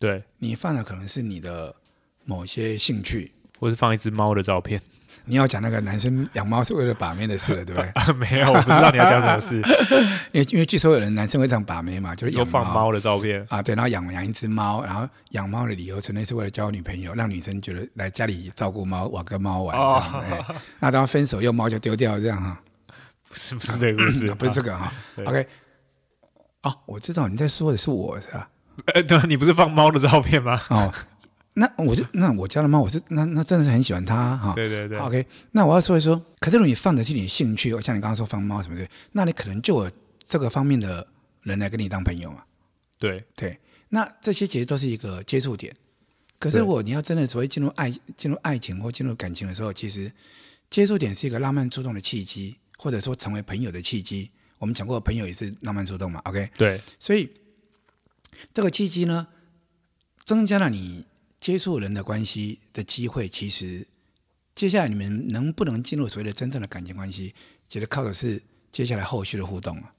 [0.00, 1.76] 对，你放的可能是你的
[2.24, 4.80] 某些兴趣，或是放一只猫的照片。
[5.26, 7.92] 你要讲那个男生养猫是为了把妹的事了，对不对？
[8.16, 9.56] 没有，我不知道你要讲什么事。
[10.32, 20.24] 因为因为据说有人男生会这样把妹嘛，就是养放猫的照片啊，对，然后养养一只猫，然后养猫的理由纯粹是为了交女朋友，让女生觉得来家里照顾猫，玩跟猫玩这样。
[20.48, 22.58] 哦、那当分手用猫就丢掉这样哈。
[23.28, 24.92] 不是不是这个故事，不是这个哈。
[25.24, 25.46] OK，
[26.62, 28.50] 哦，我知道你在说的是我是吧？
[28.94, 30.60] 呃， 对，你不是放猫的照片吗？
[30.70, 30.92] 哦，
[31.54, 34.52] 那我是那我家的猫，我是那那真的是很喜欢它哈。
[34.54, 34.98] 对对对。
[34.98, 39.90] OK，那我要说一说，可是如果你放的是你的兴趣，像你刚刚说放猫什么的，那你可能就有
[40.24, 41.06] 这个方面的
[41.42, 42.44] 人来跟你当朋友嘛。
[42.98, 43.58] 对对，
[43.90, 45.74] 那这些其实都是一个接触点。
[46.38, 50.12] 可是如果你要真的所谓进入爱进入爱情或进入感情的时候，其实
[50.70, 52.56] 接触点是一个浪漫触动的契机。
[52.78, 56.48] 或者说成为朋友的契机，我们讲过，朋友也是浪漫触动嘛，OK？
[56.56, 57.28] 对，所以
[58.54, 59.26] 这个契机呢，
[60.24, 61.04] 增加了你
[61.40, 63.86] 接触人的关系的机会，其实
[64.54, 67.34] 接下来你们能不能进入所谓的真正的感情关系，
[67.68, 69.92] 其实靠的是接下来后续的互动啊，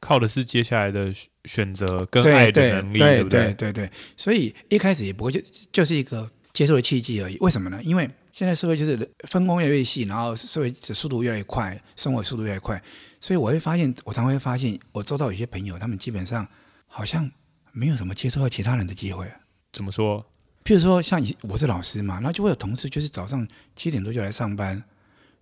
[0.00, 1.12] 靠的是接下来的
[1.44, 3.44] 选择跟爱的能力，对不对？
[3.54, 7.36] 对对对，所以一开始也不会就就是一个接受的契机而已。
[7.40, 7.78] 为什么呢？
[7.82, 8.96] 因为现在社会就是
[9.28, 12.82] 分工越来越细，然后社会的速度越来越快，生活速度越来越快，
[13.20, 16.48] 所以我会发现，我常会发现，我周到有些朋友，他们基本上
[16.86, 17.30] 好像
[17.72, 19.30] 没有什么接触到其他人的机会。
[19.70, 20.24] 怎么说？
[20.64, 24.82] 譬如说，像我是老师嘛，然后就会有同事，就是早上七点多就来上班。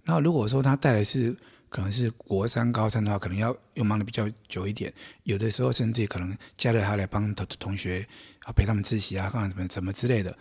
[0.02, 1.34] 然后如果说他带来是
[1.68, 4.92] 可能是国三、高三的话，可能要又忙得比较久一点。
[5.22, 8.06] 有的时候甚至可能假日还来帮同同学
[8.40, 10.36] 啊陪他们自习啊，干什么什么之类的。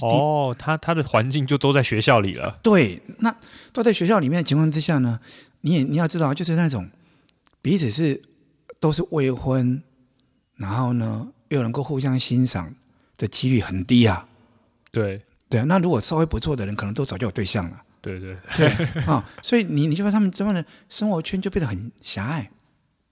[0.00, 2.58] 哦，他他的环境就都在学校里了。
[2.62, 3.34] 对，那
[3.72, 5.20] 都在学校里面的情况之下呢，
[5.62, 6.88] 你也你要知道，就是那种
[7.60, 8.22] 彼此是
[8.80, 9.82] 都是未婚，
[10.56, 12.74] 然后呢又能够互相欣赏。
[13.18, 14.26] 的几率很低啊，
[14.90, 18.66] 对对啊，那如果稍微不错的人，可能都早就有对象了，对对对
[19.04, 22.50] 啊，所以你你就说他们这边的生活圈就变得很狭隘，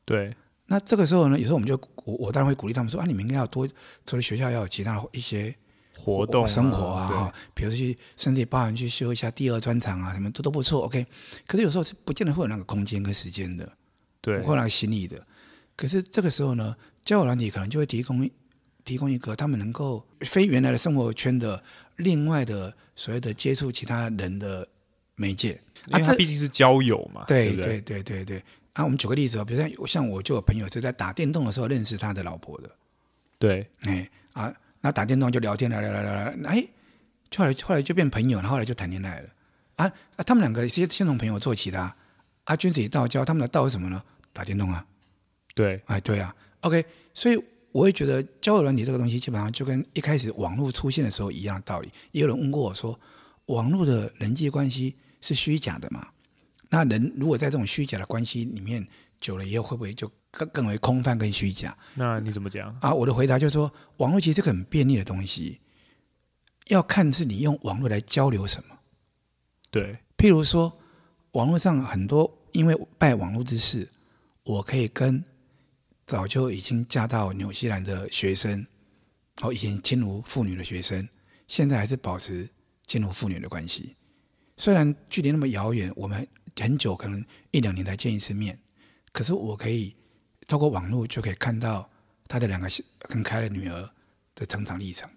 [0.04, 0.35] 对。
[0.66, 3.68] 那这个时候呢，有时候我们就我我当然会鼓励他们说啊，你们应该要多
[4.04, 5.54] 除了学校要有其他的一些
[6.00, 11.06] 活动、啊、生活啊，哈，比如说去身体包含去修一下第二专场啊，什么这都不错，OK。
[11.46, 13.70] 可是有时候是不见得会有那个空间跟时间的，
[14.20, 15.26] 对，或那个心理的。
[15.76, 18.28] 可是这个时候呢，交友软体可能就会提供。
[18.82, 21.62] 提供一个他们能够非原来的生活圈的
[21.96, 24.66] 另外的所谓的接触其他人的
[25.16, 27.22] 媒介，因为它毕竟是交友嘛。
[27.28, 28.44] 对对对对对对。
[28.72, 32.70] 啊，我们举个例子哦，比如像像我就有朋友是在打电动的时候认识他的老婆的。
[33.38, 36.66] 对，哎啊，那打电动就聊天聊聊聊聊聊，哎，
[37.36, 39.28] 后来后来就变朋友，然后后来就谈恋爱了。
[39.76, 41.96] 啊啊，他们两个先先从朋友做起的啊。
[42.44, 44.02] 啊，君子以道交，他们的道是什么呢？
[44.32, 44.84] 打电动啊。
[45.54, 46.34] 对，哎对啊。
[46.60, 47.38] OK，所以。
[47.72, 51.88] 我也觉得交友软体这个东西，基本上就跟一开始网络出现的时候一样的道理。
[52.10, 52.98] 也有人问过我说，
[53.46, 56.08] 网络的人际关系是虚假的嘛？
[56.68, 58.84] 那人如果在这种虚假的关系里面
[59.20, 61.76] 久了以后，会不会就更更为空泛跟虚假？
[61.94, 62.76] 那你怎么讲？
[62.80, 65.60] 啊，我的回答就是说，网络其实是个很便利的东西，
[66.68, 68.78] 要看是你用网络来交流什么。
[69.70, 70.78] 对，譬如说，
[71.32, 73.88] 网络上很多因为拜网络之事，
[74.44, 75.24] 我可以跟。
[76.06, 78.66] 早就已经嫁到纽西兰的学生，
[79.42, 81.08] 哦，以前亲如父女的学生，
[81.46, 82.50] 现在还是保持
[82.88, 83.94] 亲如父女的关系。
[84.56, 86.26] 虽然距离那么遥远，我们
[86.58, 88.58] 很久可能一两年才见一次面，
[89.12, 89.94] 可是我可以
[90.50, 91.88] 透过网络就可以看到
[92.26, 92.68] 他的两个
[93.08, 93.88] 很可爱的女儿
[94.34, 95.08] 的成长历程。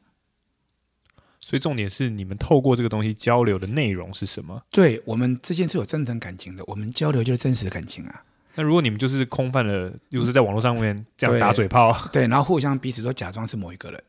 [1.39, 4.61] 所以重点是你们透过这个东西交流的内容是什么？
[4.69, 8.23] 对，我们之间是有真诚感情的，我们交流就是真实的感情啊。
[8.55, 14.01] 那如果你们就是空泛的，又是在网络上面这样打嘴炮，对， 对，然后互相彼此都假装是某一个人，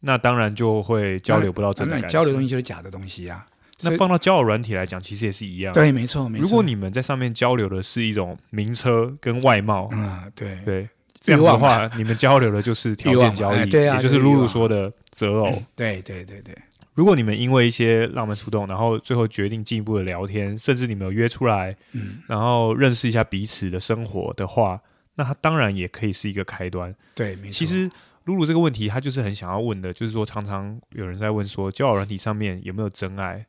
[0.00, 2.10] 那当然就会交流不到真的感情。
[2.10, 3.46] 交流东西就是假的东西啊。
[3.82, 5.72] 那放到交友软体来讲，其实也是一样。
[5.74, 6.42] 对，没错，没错。
[6.42, 10.88] 如果你们在上面交流的是一种名车跟外貌，嗯，对对，
[11.20, 15.62] 这样子的话，你们交流的就是条件交易，对啊，也就是露露说的择偶。
[15.74, 16.56] 对对对对。
[16.94, 24.80] 如果你们因为一些浪漫触动，然后最后决定进一步的聊天，甚至你们有约出来，嗯，然后认识一下彼此的生活的话，
[25.16, 26.94] 那它当然也可以是一个开端。
[27.14, 27.52] 对，没错。
[27.52, 27.90] 其实
[28.24, 33.44] 露露这个问题，他就是很想要问的，就是说常常有人在问说，交友软体上面有没有真爱？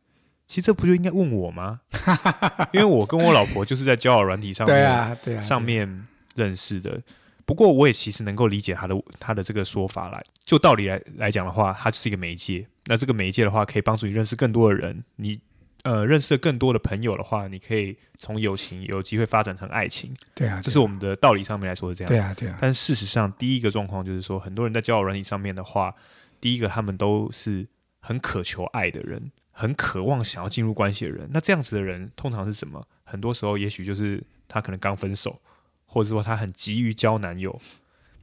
[0.48, 1.82] 其实这不就应该问我吗？
[2.74, 7.02] 因为我跟我老婆就是在交友软体上面， 对啊，对啊，上面认识的。
[7.46, 12.68] 不过我也其实能够理解他的他的这个说法来，就道理来来讲的话，它是一个媒介。
[12.86, 15.04] 那这个媒介的话，可以帮助你认识更多的人。
[15.18, 15.40] 你
[15.84, 20.14] 呃认识更多的朋友的话，你可以从友情有机会发展成爱情。
[20.34, 22.10] 对啊，这是我们的道理上面来说是这样。
[22.10, 22.58] 对啊，对啊。
[22.60, 25.94] 但事实上，第一个状况就是说，很多人在交友软体上面的话，
[26.42, 27.66] 第一个他们都是
[28.02, 31.28] 很渴求爱的人，很渴望想要进入关系的人。
[31.34, 32.88] 那这样子的人通常是什么？
[33.04, 35.42] 很多时候，也许就是他可能刚分手。
[35.90, 37.62] 或者说他很急于交男友，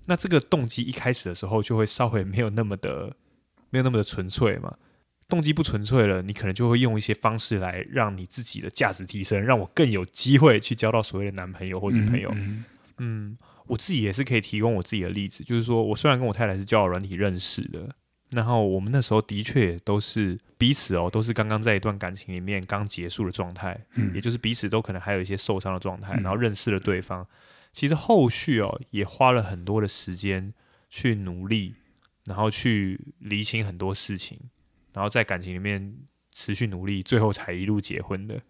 [0.05, 3.17] 那这个动机一开始的时候就会稍微没有那么的
[3.71, 4.77] 没有那么的纯粹嘛。
[5.27, 12.31] 动机不纯粹了，你可能就会用一些方式来让你自己的价值提升，让我更有机会去交到所谓的男朋友或女朋友。
[12.35, 12.65] 嗯，
[12.99, 17.89] 嗯，我自己也是可以提供我自己的例子，就是说我虽然跟我太太是交友软体认识的，
[18.35, 27.27] 然后我们那时候的确都是彼此哦，都是刚刚在一段感情里面刚结束的状态，嗯，也就是彼此都可能还有一些受伤的状态，然后认识了对方。
[27.73, 30.53] 其实后续哦，也花了很多的时间
[30.91, 31.75] 去努力，
[32.27, 34.39] 然后去理清很多事情，
[34.93, 35.97] 然后在感情里面
[36.33, 38.41] 持续努力，最后才一路结婚的。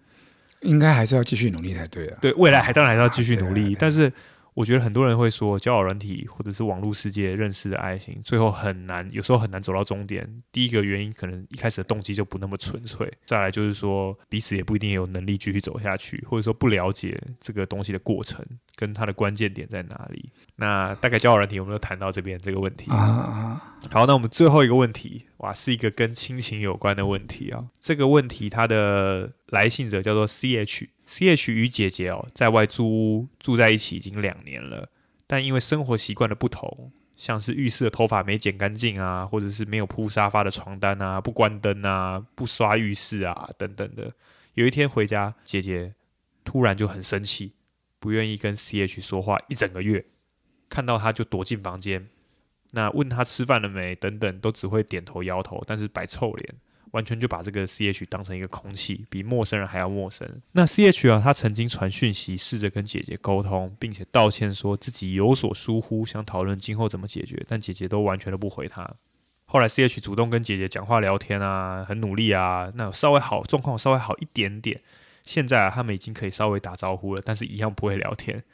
[0.60, 2.18] 应该还是要继续努力才对啊。
[2.20, 4.12] 对，未来还当然还是要继续努力，啊啊啊啊、但是
[4.54, 10.42] 我觉得很多人会说，交友软体或者是网络世界认识的爱情，最后很难，有时候很难走到终点。
[10.52, 18.44] 第一个原因可能一开始的动机就不那么纯粹，再来就是说彼此也不一定有能力继续走下去，或者说不了解这个东西的过程
[18.76, 20.30] 跟它的关键点在哪里。
[20.56, 22.88] 那大概交友软体有没有谈到这边这个问题？
[22.92, 27.64] 啊，好，那我们最后一个问题，哇，是一个跟亲情有关的问题啊。
[27.80, 30.90] 这个问题它的来信者叫做 C H。
[31.06, 34.88] C H 与姐姐哦，在外租屋住在一起已经两年了，
[35.26, 44.12] 但因为生活习惯的不同，像是浴室的头发没剪干净啊，或者是没有铺沙发的床单啊，不关灯啊，不刷浴室啊，等等的。
[44.54, 45.94] 有一天回家，姐姐
[46.42, 47.52] 突然就很生气，
[47.98, 50.04] 不愿意跟 C H 说话一整个月，
[50.68, 52.08] 看到他就躲进房间，
[52.72, 56.54] 那问他吃饭了没等等，都只会点头摇头，但是摆臭脸。
[56.94, 60.40] 完全就把这个 C H 当成一个空气，比陌生人还要陌生。
[60.52, 68.88] 那 C H 啊，他曾经传讯息，试着跟姐姐沟通，并且道歉，说自己有所疏忽，想讨论今后怎么解决，但姐姐都完全都不回他。
[69.46, 74.80] 后来 C H 主动跟姐姐讲话聊天啊，很努力啊，那稍微好状况稍微好一点点。
[75.24, 78.44] 现在啊，他们已经可以稍微打招呼了，但是一样不会聊天。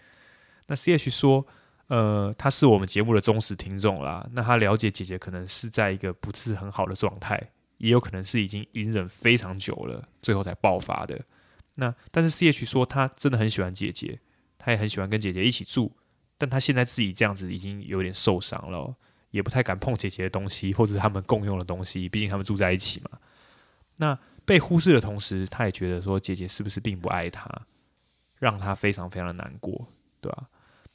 [0.68, 1.46] 那 C H 说，
[1.88, 7.50] 呃，他是我们节目的忠实听众啦，那他了解姐姐可能是在一个不是很好的状态。
[7.80, 11.18] 也有可能是已经隐忍非常久了，最后才爆发的。
[11.76, 14.20] 那但是 CH 说他真的很喜欢姐姐，
[14.58, 15.96] 他也很喜欢跟姐姐一起住，
[16.36, 18.94] 但他现在自己这样子已经有点受伤了，
[19.30, 23.18] 也不太敢碰姐姐的东西，或者是他们共用的东西，毕竟他们住在一起嘛。
[23.96, 27.48] 那被忽视的同时，他也觉得说姐姐是不是并不爱他，
[28.38, 29.88] 让他非常非常的难过，
[30.20, 30.48] 对吧？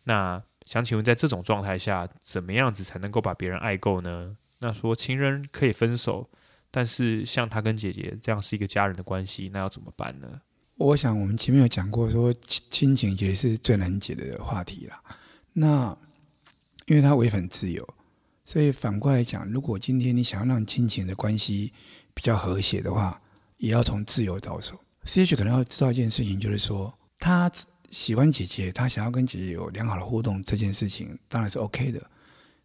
[0.04, 4.38] 那想请问，在这种状态下，怎么样子才能够把别人爱够呢？
[4.60, 6.30] 那说情人可以分手。
[6.76, 10.42] 但是像他跟姐姐这样是一个家人的关系，那要怎么办呢？
[10.76, 15.02] 我想我们前面有讲过，说亲亲情其实是最难解的话题啦。
[15.54, 15.98] 那
[16.88, 17.88] 因为他违反自由，
[18.44, 21.72] 所以反过来讲，如果今天你想要让亲情的关系
[22.14, 23.22] 比较和谐的话，
[23.56, 24.78] 也要从自由着手。
[25.06, 27.50] CH 可能要知道一件事情，就是说他
[27.90, 32.12] 喜欢姐姐，他想要跟姐姐有良好的互动，这件事情当然是 OK 的。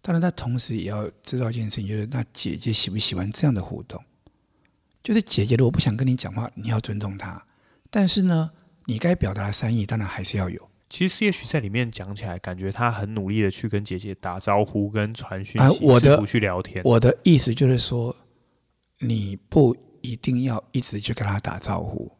[0.02, 4.02] 当然，他同时也要知道一件事情，就是那姐姐喜不喜欢这样的互动？
[5.04, 7.44] 就是姐姐如果不想跟你讲话，你要尊重她。
[7.90, 8.50] 但是呢，
[8.86, 10.70] 你该表达的善意，当然还是要有。
[10.88, 16.82] 其实 CH 在里面讲起来，感觉他很努力的去跟姐姐打招呼，跟传讯息，啊、我的去聊天。
[16.84, 18.16] 我的意思就是说，
[19.00, 22.10] 你不一定要一直去跟他打招呼。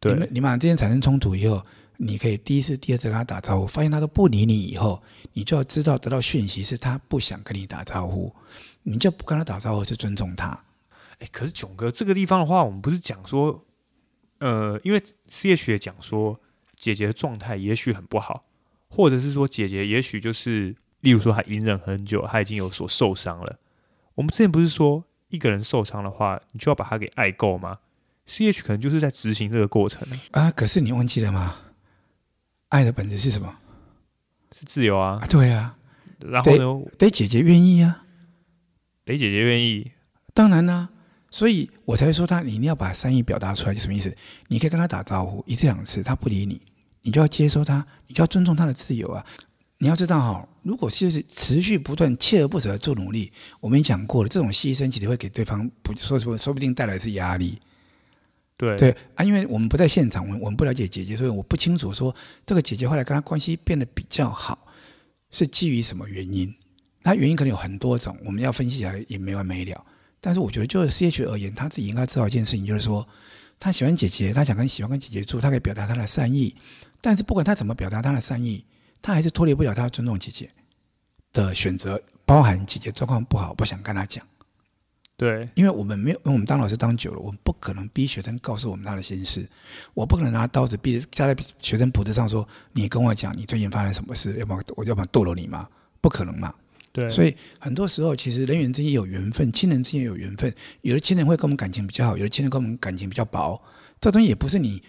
[0.00, 1.64] 对，你们你们俩之间产生冲突以后。
[2.00, 8.32] 你可以第一次、第二次跟他打招呼，发现他都不理你以后，你就要知道得到讯息是他不想跟你打招呼，
[8.84, 10.64] 你就不跟他打招呼，是尊重他。
[11.18, 13.66] 哎，可是囧哥这个地方的话，我们不是讲说，
[14.38, 16.40] 呃，因为 CH 也讲说
[16.76, 18.44] 姐姐的状态也许很不好，
[18.88, 23.58] 或者是说姐姐也许就是，例如说她隐忍很久，她已经有所受伤了。
[24.14, 27.78] 我们之前不是说一个人受伤的话，你就要把他给爱够吗
[28.28, 30.52] ？CH 可能就是在执行这个过程啊。
[30.52, 31.56] 可是你忘记了吗？
[32.68, 33.54] 爱的本质是什么？
[34.52, 35.22] 是自由啊！
[35.28, 35.76] 对啊，
[36.20, 36.90] 然后呢？
[36.98, 38.04] 得，姐姐愿意啊，
[39.04, 39.92] 得姐姐愿意。
[40.32, 40.90] 当然啦、啊，
[41.30, 44.16] 所以我才会说他，你一定要把善意表达出来，就什么意思？
[44.48, 46.62] 你可以跟他打招呼一次两次，他不理你，
[47.02, 49.24] 你就要接收他，你就要尊重他的自由啊！
[49.78, 57.58] 你要知道哈，如果是持续不断、锲而不舍的做努力，我们也讲过了，这种牺牲其实会给对方不说说，说不定带来是压力。
[58.58, 64.66] 对对啊，因为我们不在现场，我我们不了解姐姐，所以我不清楚说这个姐姐后来跟她关系变得比较好，
[65.30, 66.52] 是基于什么原因？
[67.02, 69.86] 她原因可能有很多种，我们要分析起来也没完没了。
[70.20, 73.06] 但是我觉得，就 CH 而言，他自己应该知道一件事情，就是说
[73.60, 76.56] 他喜欢姐姐，他想跟喜欢跟姐姐住，他可以表达他的善意。
[77.00, 78.64] 但是不管他怎么表达他的善意，
[79.00, 80.50] 他还是脱离不了他尊重姐姐
[81.32, 84.26] 的选择，包含姐姐状况不好，不想跟他讲。
[85.18, 89.44] 对，因为我们没有，因为我们当老师当久了，我们不可能逼学生告诉我们他的心事。
[89.92, 94.38] 我不可能拿刀子逼架在学生脖子上说：“你跟我讲，你最近发生什么事？
[94.38, 95.68] 要不然我要不然剁了你吗？”
[96.00, 96.54] 不可能嘛。
[96.92, 100.54] 对，所以很多时候其实人与人之间有缘分，亲人之间有缘分。
[100.82, 103.60] 有的亲人会跟我们感情比较好，有的亲人跟我们感情比较薄。
[104.00, 104.80] 这东西也不是你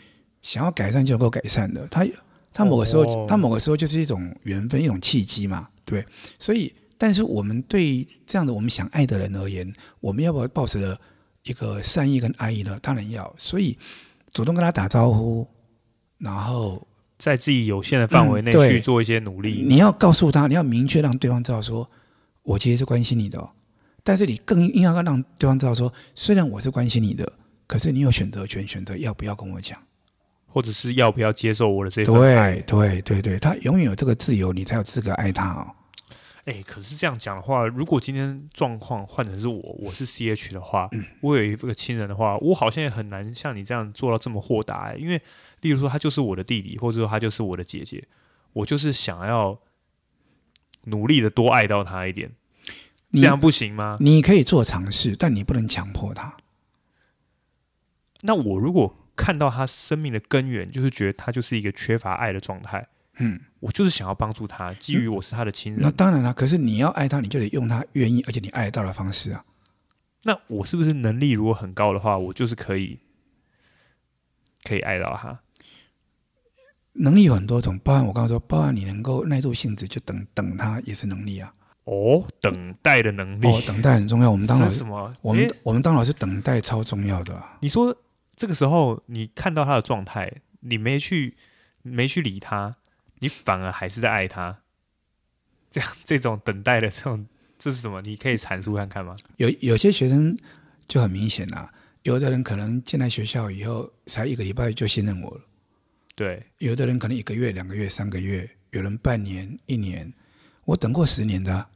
[0.44, 1.88] 想要改善就能够改善的。
[1.88, 2.06] 他
[2.54, 6.06] 他某个时候，哦、他某个时候就是一种缘分，一种契机嘛，对。
[6.38, 6.72] 所以。
[7.00, 10.95] 但是我们对这样的我们想爱的人而言，我们要不要抱持
[11.43, 12.78] 一个善意跟爱意呢？
[12.82, 13.34] 当然要。
[13.38, 13.78] 所以
[14.32, 15.47] 主动跟他打招呼，
[16.18, 16.86] 然后
[17.18, 19.64] 在自己有限的范围内去做一些努力。
[19.66, 21.89] 嗯、你要告诉他，你要明确让对方知道说，
[22.43, 23.50] 我其实是关心你的、哦。
[24.04, 27.32] 但是你更应该让对方知道说，虽然我是关心你的，
[27.66, 29.82] 可是你有选择权，选择要不要跟我讲。
[30.47, 32.60] 或者是要不要接受我的这份爱？
[32.62, 35.68] 对对对对，他永远有这个自由，你才有资格爱他哦。
[36.50, 44.95] 哎，可是这样讲的话，如果今天状况换成是我，我是 CH 的话，嗯、我有一个亲人的话，我好像也很难像你这样做到这么豁达。
[44.95, 45.22] 因为，
[45.62, 48.08] 例如说，他就是我的弟弟，或者说他就是我的姐姐，
[48.54, 49.60] 我就是想要
[50.86, 52.32] 努力的多爱到他一点，
[53.14, 53.97] 这样不行吗？
[54.00, 56.38] 你可以做尝试，但你不能强迫他。
[58.22, 62.88] 那我如果看到他生命的根源，就是觉得他就是一个缺乏爱的状态。
[63.20, 65.82] 嗯，我就是想要帮助他，基于我是他的亲人。
[65.82, 69.43] 那当然了，可是你要爱他，你就得用他愿意而且你爱得到的方式啊。
[70.24, 72.99] 那我是不是能力如果很高的话，我就是可以
[74.64, 75.39] 可以爱到他？
[76.93, 81.53] 能力有很多种，包含我刚刚说，包含你能够耐住性子就等等他，也是能力啊。
[81.86, 84.30] 哦，等待的能力，哦，等待很重要。
[84.30, 85.16] 我们当老 师什么？
[85.22, 87.57] 我们我们当老师等待超重要的啊。
[87.62, 87.95] 你说
[88.36, 91.38] 这个时候你看到他的状态，你没去
[91.82, 92.76] 没去理他。
[93.20, 94.62] 你反而还是在爱他，
[95.70, 98.02] 这样这种等待的这种，这是什么？
[98.02, 99.14] 你可以阐述看看吗？
[99.36, 100.38] 有有些学生
[100.88, 105.42] 就很明显啦，有的人可能进来学校以后才一个礼拜就信任我了，
[106.16, 110.14] 对；有的人可能一个月、两个月、三个月，有人半年、一年，
[110.64, 111.70] 我等过十年的啊，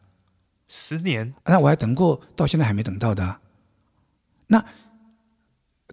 [0.70, 3.42] 十年，那我还等过到现在还没等到的啊。
[4.48, 4.66] 那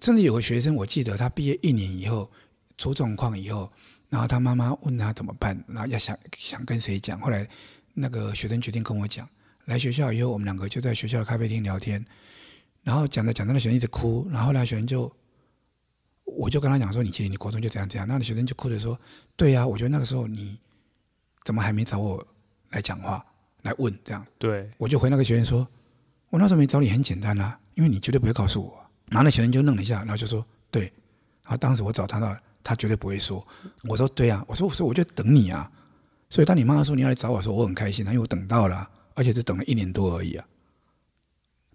[0.01, 2.31] 甚至有个学生，我记得他毕业一年以后
[2.77, 3.71] 出状况以后。
[4.11, 7.17] 然后他妈妈问他怎么办，然后要想想跟谁讲。
[7.21, 7.47] 后来
[7.93, 9.27] 那个学生决定跟我讲。
[9.65, 12.05] 来学校以后，我们两个就在学校的咖啡厅聊天。
[12.83, 14.27] 然后讲着讲着，那学生一直哭。
[14.29, 15.09] 然后后来学生就，
[16.25, 18.99] 我就跟他讲说：“你其实你国中就这样这样。”那学生就哭着说
[19.37, 20.59] ：“对呀，我觉得那个时候你
[21.45, 22.21] 怎么还没找我
[22.71, 23.25] 来讲话
[23.61, 25.65] 来问这样？”对，我就回那个学生说
[26.29, 30.91] ：“我那时候没找你很简单啦，因为你绝对不会告诉我。”然后那学生就愣了一下，然后就说：“对。”
[31.43, 32.35] 然后当时我找他到。
[32.63, 33.45] 他绝对不会说。
[33.83, 35.71] 我说对啊，我说我说我就等你啊。
[36.29, 40.47] 所以当你妈妈说你要来找我说，我很开心，因为我等到了，而且是等了一年多而已啊。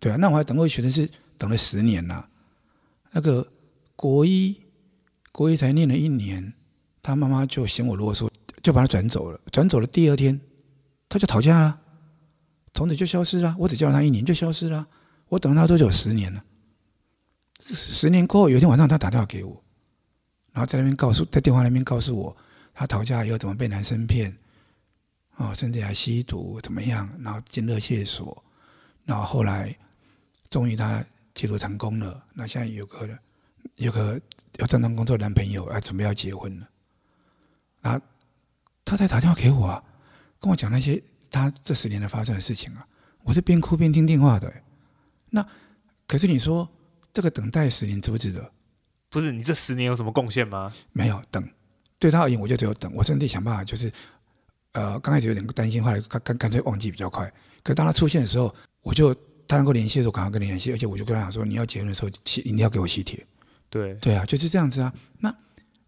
[0.00, 2.26] 对啊，那我还等过学生是等了十年呐、
[3.12, 3.46] 那个
[3.94, 4.60] 国一
[5.32, 6.54] 国一才念了一年，
[7.02, 8.30] 他妈妈就嫌我啰嗦，
[8.62, 9.40] 就把他转走了。
[9.50, 10.40] 转走了第二天，
[11.08, 11.80] 他就逃家了，
[12.72, 13.54] 从此就消失了。
[13.58, 14.86] 我只教了他一年就消失了。
[15.28, 15.90] 我等了他多久？
[15.90, 16.42] 十年了。
[17.60, 19.62] 十年过后，有一天晚上他打电话给我。
[20.56, 22.34] 然后在那边告诉，在电话那边告诉我，
[22.72, 24.34] 他讨价以后怎么被男生骗，
[25.36, 28.42] 哦，甚至还吸毒怎么样，然后进热线所，
[29.04, 29.76] 然后后来
[30.48, 31.04] 终于他
[31.34, 33.06] 戒毒成功了，那现在有个
[33.74, 34.18] 有个
[34.56, 36.68] 有正当工作的男朋友，还准备要结婚了，
[37.82, 38.00] 啊，
[38.82, 39.84] 他在打电话给我啊，
[40.40, 42.88] 跟我讲那些他这十年的发生的事情啊，
[43.24, 44.50] 我是边哭边听电话的，
[45.28, 45.46] 那
[46.06, 46.66] 可是你说
[47.12, 48.50] 这个等待十年值不值得？
[49.16, 50.74] 不是你这十年有什么贡献吗？
[50.92, 51.42] 没有等，
[51.98, 52.92] 对他而言，我就只有等。
[52.94, 53.90] 我甚至想办法，就是
[54.72, 57.32] 呃，刚开始有点担心，后来干干干脆忘记比较快。
[57.62, 59.14] 可当他出现的时候，我就
[59.48, 60.70] 他能够联系的时候，赶快跟你联系。
[60.70, 63.26] 而且我就跟他讲说，你要结婚的时候，喜一定要给我喜帖。
[63.70, 64.92] 对对啊，就是这样子啊。
[65.18, 65.34] 那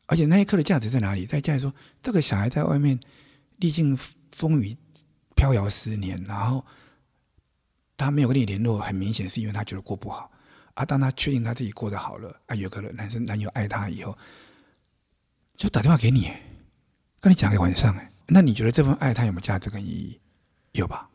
[0.07, 1.27] 而且那一刻的价值在哪里？
[1.27, 1.71] 在家里说，
[2.03, 2.99] 这个小孩在外面
[3.59, 3.95] 历经
[4.33, 4.75] 风雨
[5.37, 6.65] 飘摇十年，然后
[7.95, 10.31] 他没有跟你联络，很明显是因为他觉得过不好。
[10.79, 10.85] 啊！
[10.85, 14.17] 当他确定他自己过得好了，啊，有个男生男友爱他以后，
[15.57, 16.31] 就打电话给你，
[17.21, 20.21] 跟你讲个晚上，哎，那你觉得这份爱他有没有价值跟意义？
[20.73, 21.11] 有吧？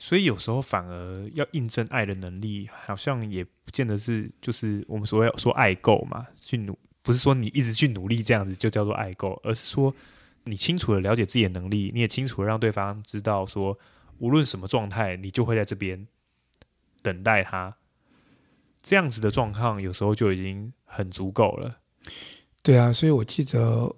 [0.00, 9.94] 所以有时候反而要印证爱的能力，好像也不见得是就是我们所谓说爱够嘛，去努不是说你一直去努力这样子就叫做爱够，而是说
[10.42, 13.78] 你清楚的了解自己的能力，你也清楚的让对方知道说，
[14.18, 16.08] 无论什么状态，你就会在这边
[17.00, 17.76] 等待他。
[18.88, 21.78] 这样子的状况，有时候就已经很足够了。
[22.62, 23.94] 对啊，所以我记得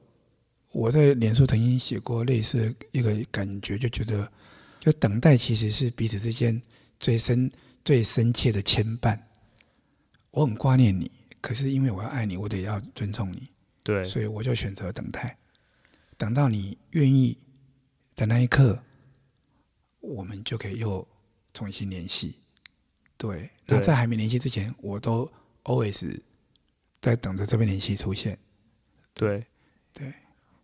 [0.73, 4.29] 我在脸书曾经写过类似一个感觉，就觉得，
[4.81, 6.61] 就等待其实是彼此之间
[6.99, 7.49] 最深、
[7.85, 9.17] 最深切的牵绊。
[10.33, 11.09] 我很挂念你，
[11.41, 13.49] 可是因为我要爱你，我得要尊重你。
[13.85, 15.39] 对，所以我就选择等待，
[16.17, 17.39] 等到你愿意
[18.17, 18.83] 的那一刻，
[20.01, 21.07] 我们就可以又
[21.55, 22.40] 重新联系。
[23.21, 25.31] 对，那在还没联系之前，我都
[25.65, 26.19] always
[27.03, 28.39] 在等着这边联系出现。
[29.13, 29.45] 对，
[29.93, 30.11] 对，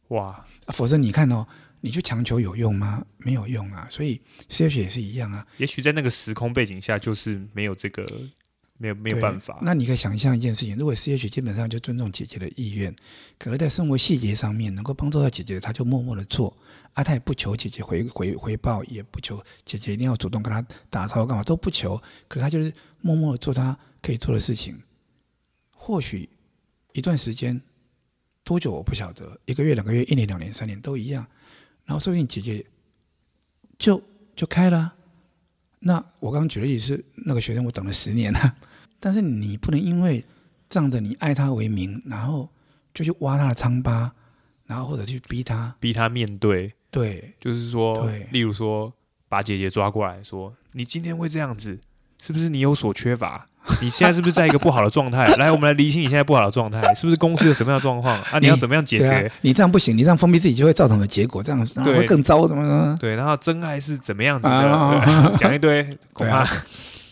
[0.08, 0.46] 哇！
[0.68, 1.46] 否则你看哦，
[1.82, 3.04] 你去强求有用吗？
[3.18, 3.86] 没有用啊。
[3.90, 5.46] 所以 CH 也是一样啊。
[5.58, 8.06] 也许在那个时空背景下，就是没有这个。
[8.78, 9.58] 没有没有办法。
[9.62, 12.94] 那你可以想象一件事情：如果 CH 基本上就尊重姐姐的意愿，
[13.38, 16.54] 可是在生活细节上面能够帮助到姐姐的，他就默默的做。
[16.96, 22.02] 啊，他也不求姐姐回回回报，也不求姐姐一定要主动跟他打招呼干嘛都不求。
[22.26, 22.72] 可是他就是
[23.02, 24.80] 默默的做他可以做的事情。
[25.72, 26.26] 或许
[26.94, 27.60] 一段时间，
[28.42, 31.26] 多久我不晓得，一个月、两个月、一年、两年、三年都一样。
[31.84, 32.64] 然后说不定姐姐
[33.78, 34.02] 就
[34.34, 34.94] 就开了。
[35.80, 38.54] 那我刚刚举的例子是那个学生，我等了十年了。
[38.98, 40.24] 但是你不能因为
[40.70, 42.48] 仗着你爱他为名，然后
[42.94, 44.10] 就去挖他的疮疤，
[44.64, 46.72] 然后或者去逼他，逼他面对。
[46.90, 48.92] 对，就是说，例如说，
[49.28, 51.78] 把姐姐抓过来说：“你今天会这样子，
[52.22, 53.46] 是不是你有所缺乏？
[53.82, 55.26] 你现在是不是在一个不好的状态？
[55.36, 58.38] 来，我们来厘清你现在不好的状态，是不是公司有什么样的状况啊？
[58.38, 59.26] 你要怎么样解决？
[59.26, 65.34] 啊、你这样不行，你这样封闭自己就会造成的结果，这样对会更糟，怎么怎对，然后真爱是怎么样子的？
[65.36, 66.46] 讲、啊、 一堆，恐怕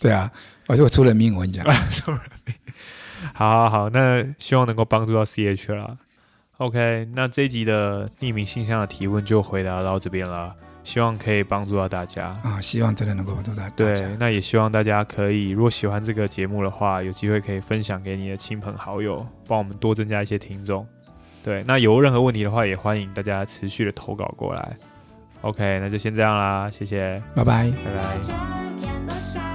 [0.00, 0.30] 对啊，
[0.68, 2.54] 而且我出人命，我跟你讲，出人命。
[3.32, 5.96] 好好好，那希望能够帮助到 CH 啦。
[6.58, 13.74] OK，那这一集的匿名信箱的提问就回答到这边了，希望可以帮助到大家啊，希望真的能够帮助到大家。
[13.74, 20.86] 对，那也希望大家可以，如果喜欢这个节目的话，有机会可以分享给你的亲朋好友，帮我们多增加一些听众。
[21.42, 24.76] 对，那有任何问题的话，也欢迎大家持续的投稿过来。
[25.40, 29.53] OK，那就先这样啦，谢谢，拜拜，拜拜。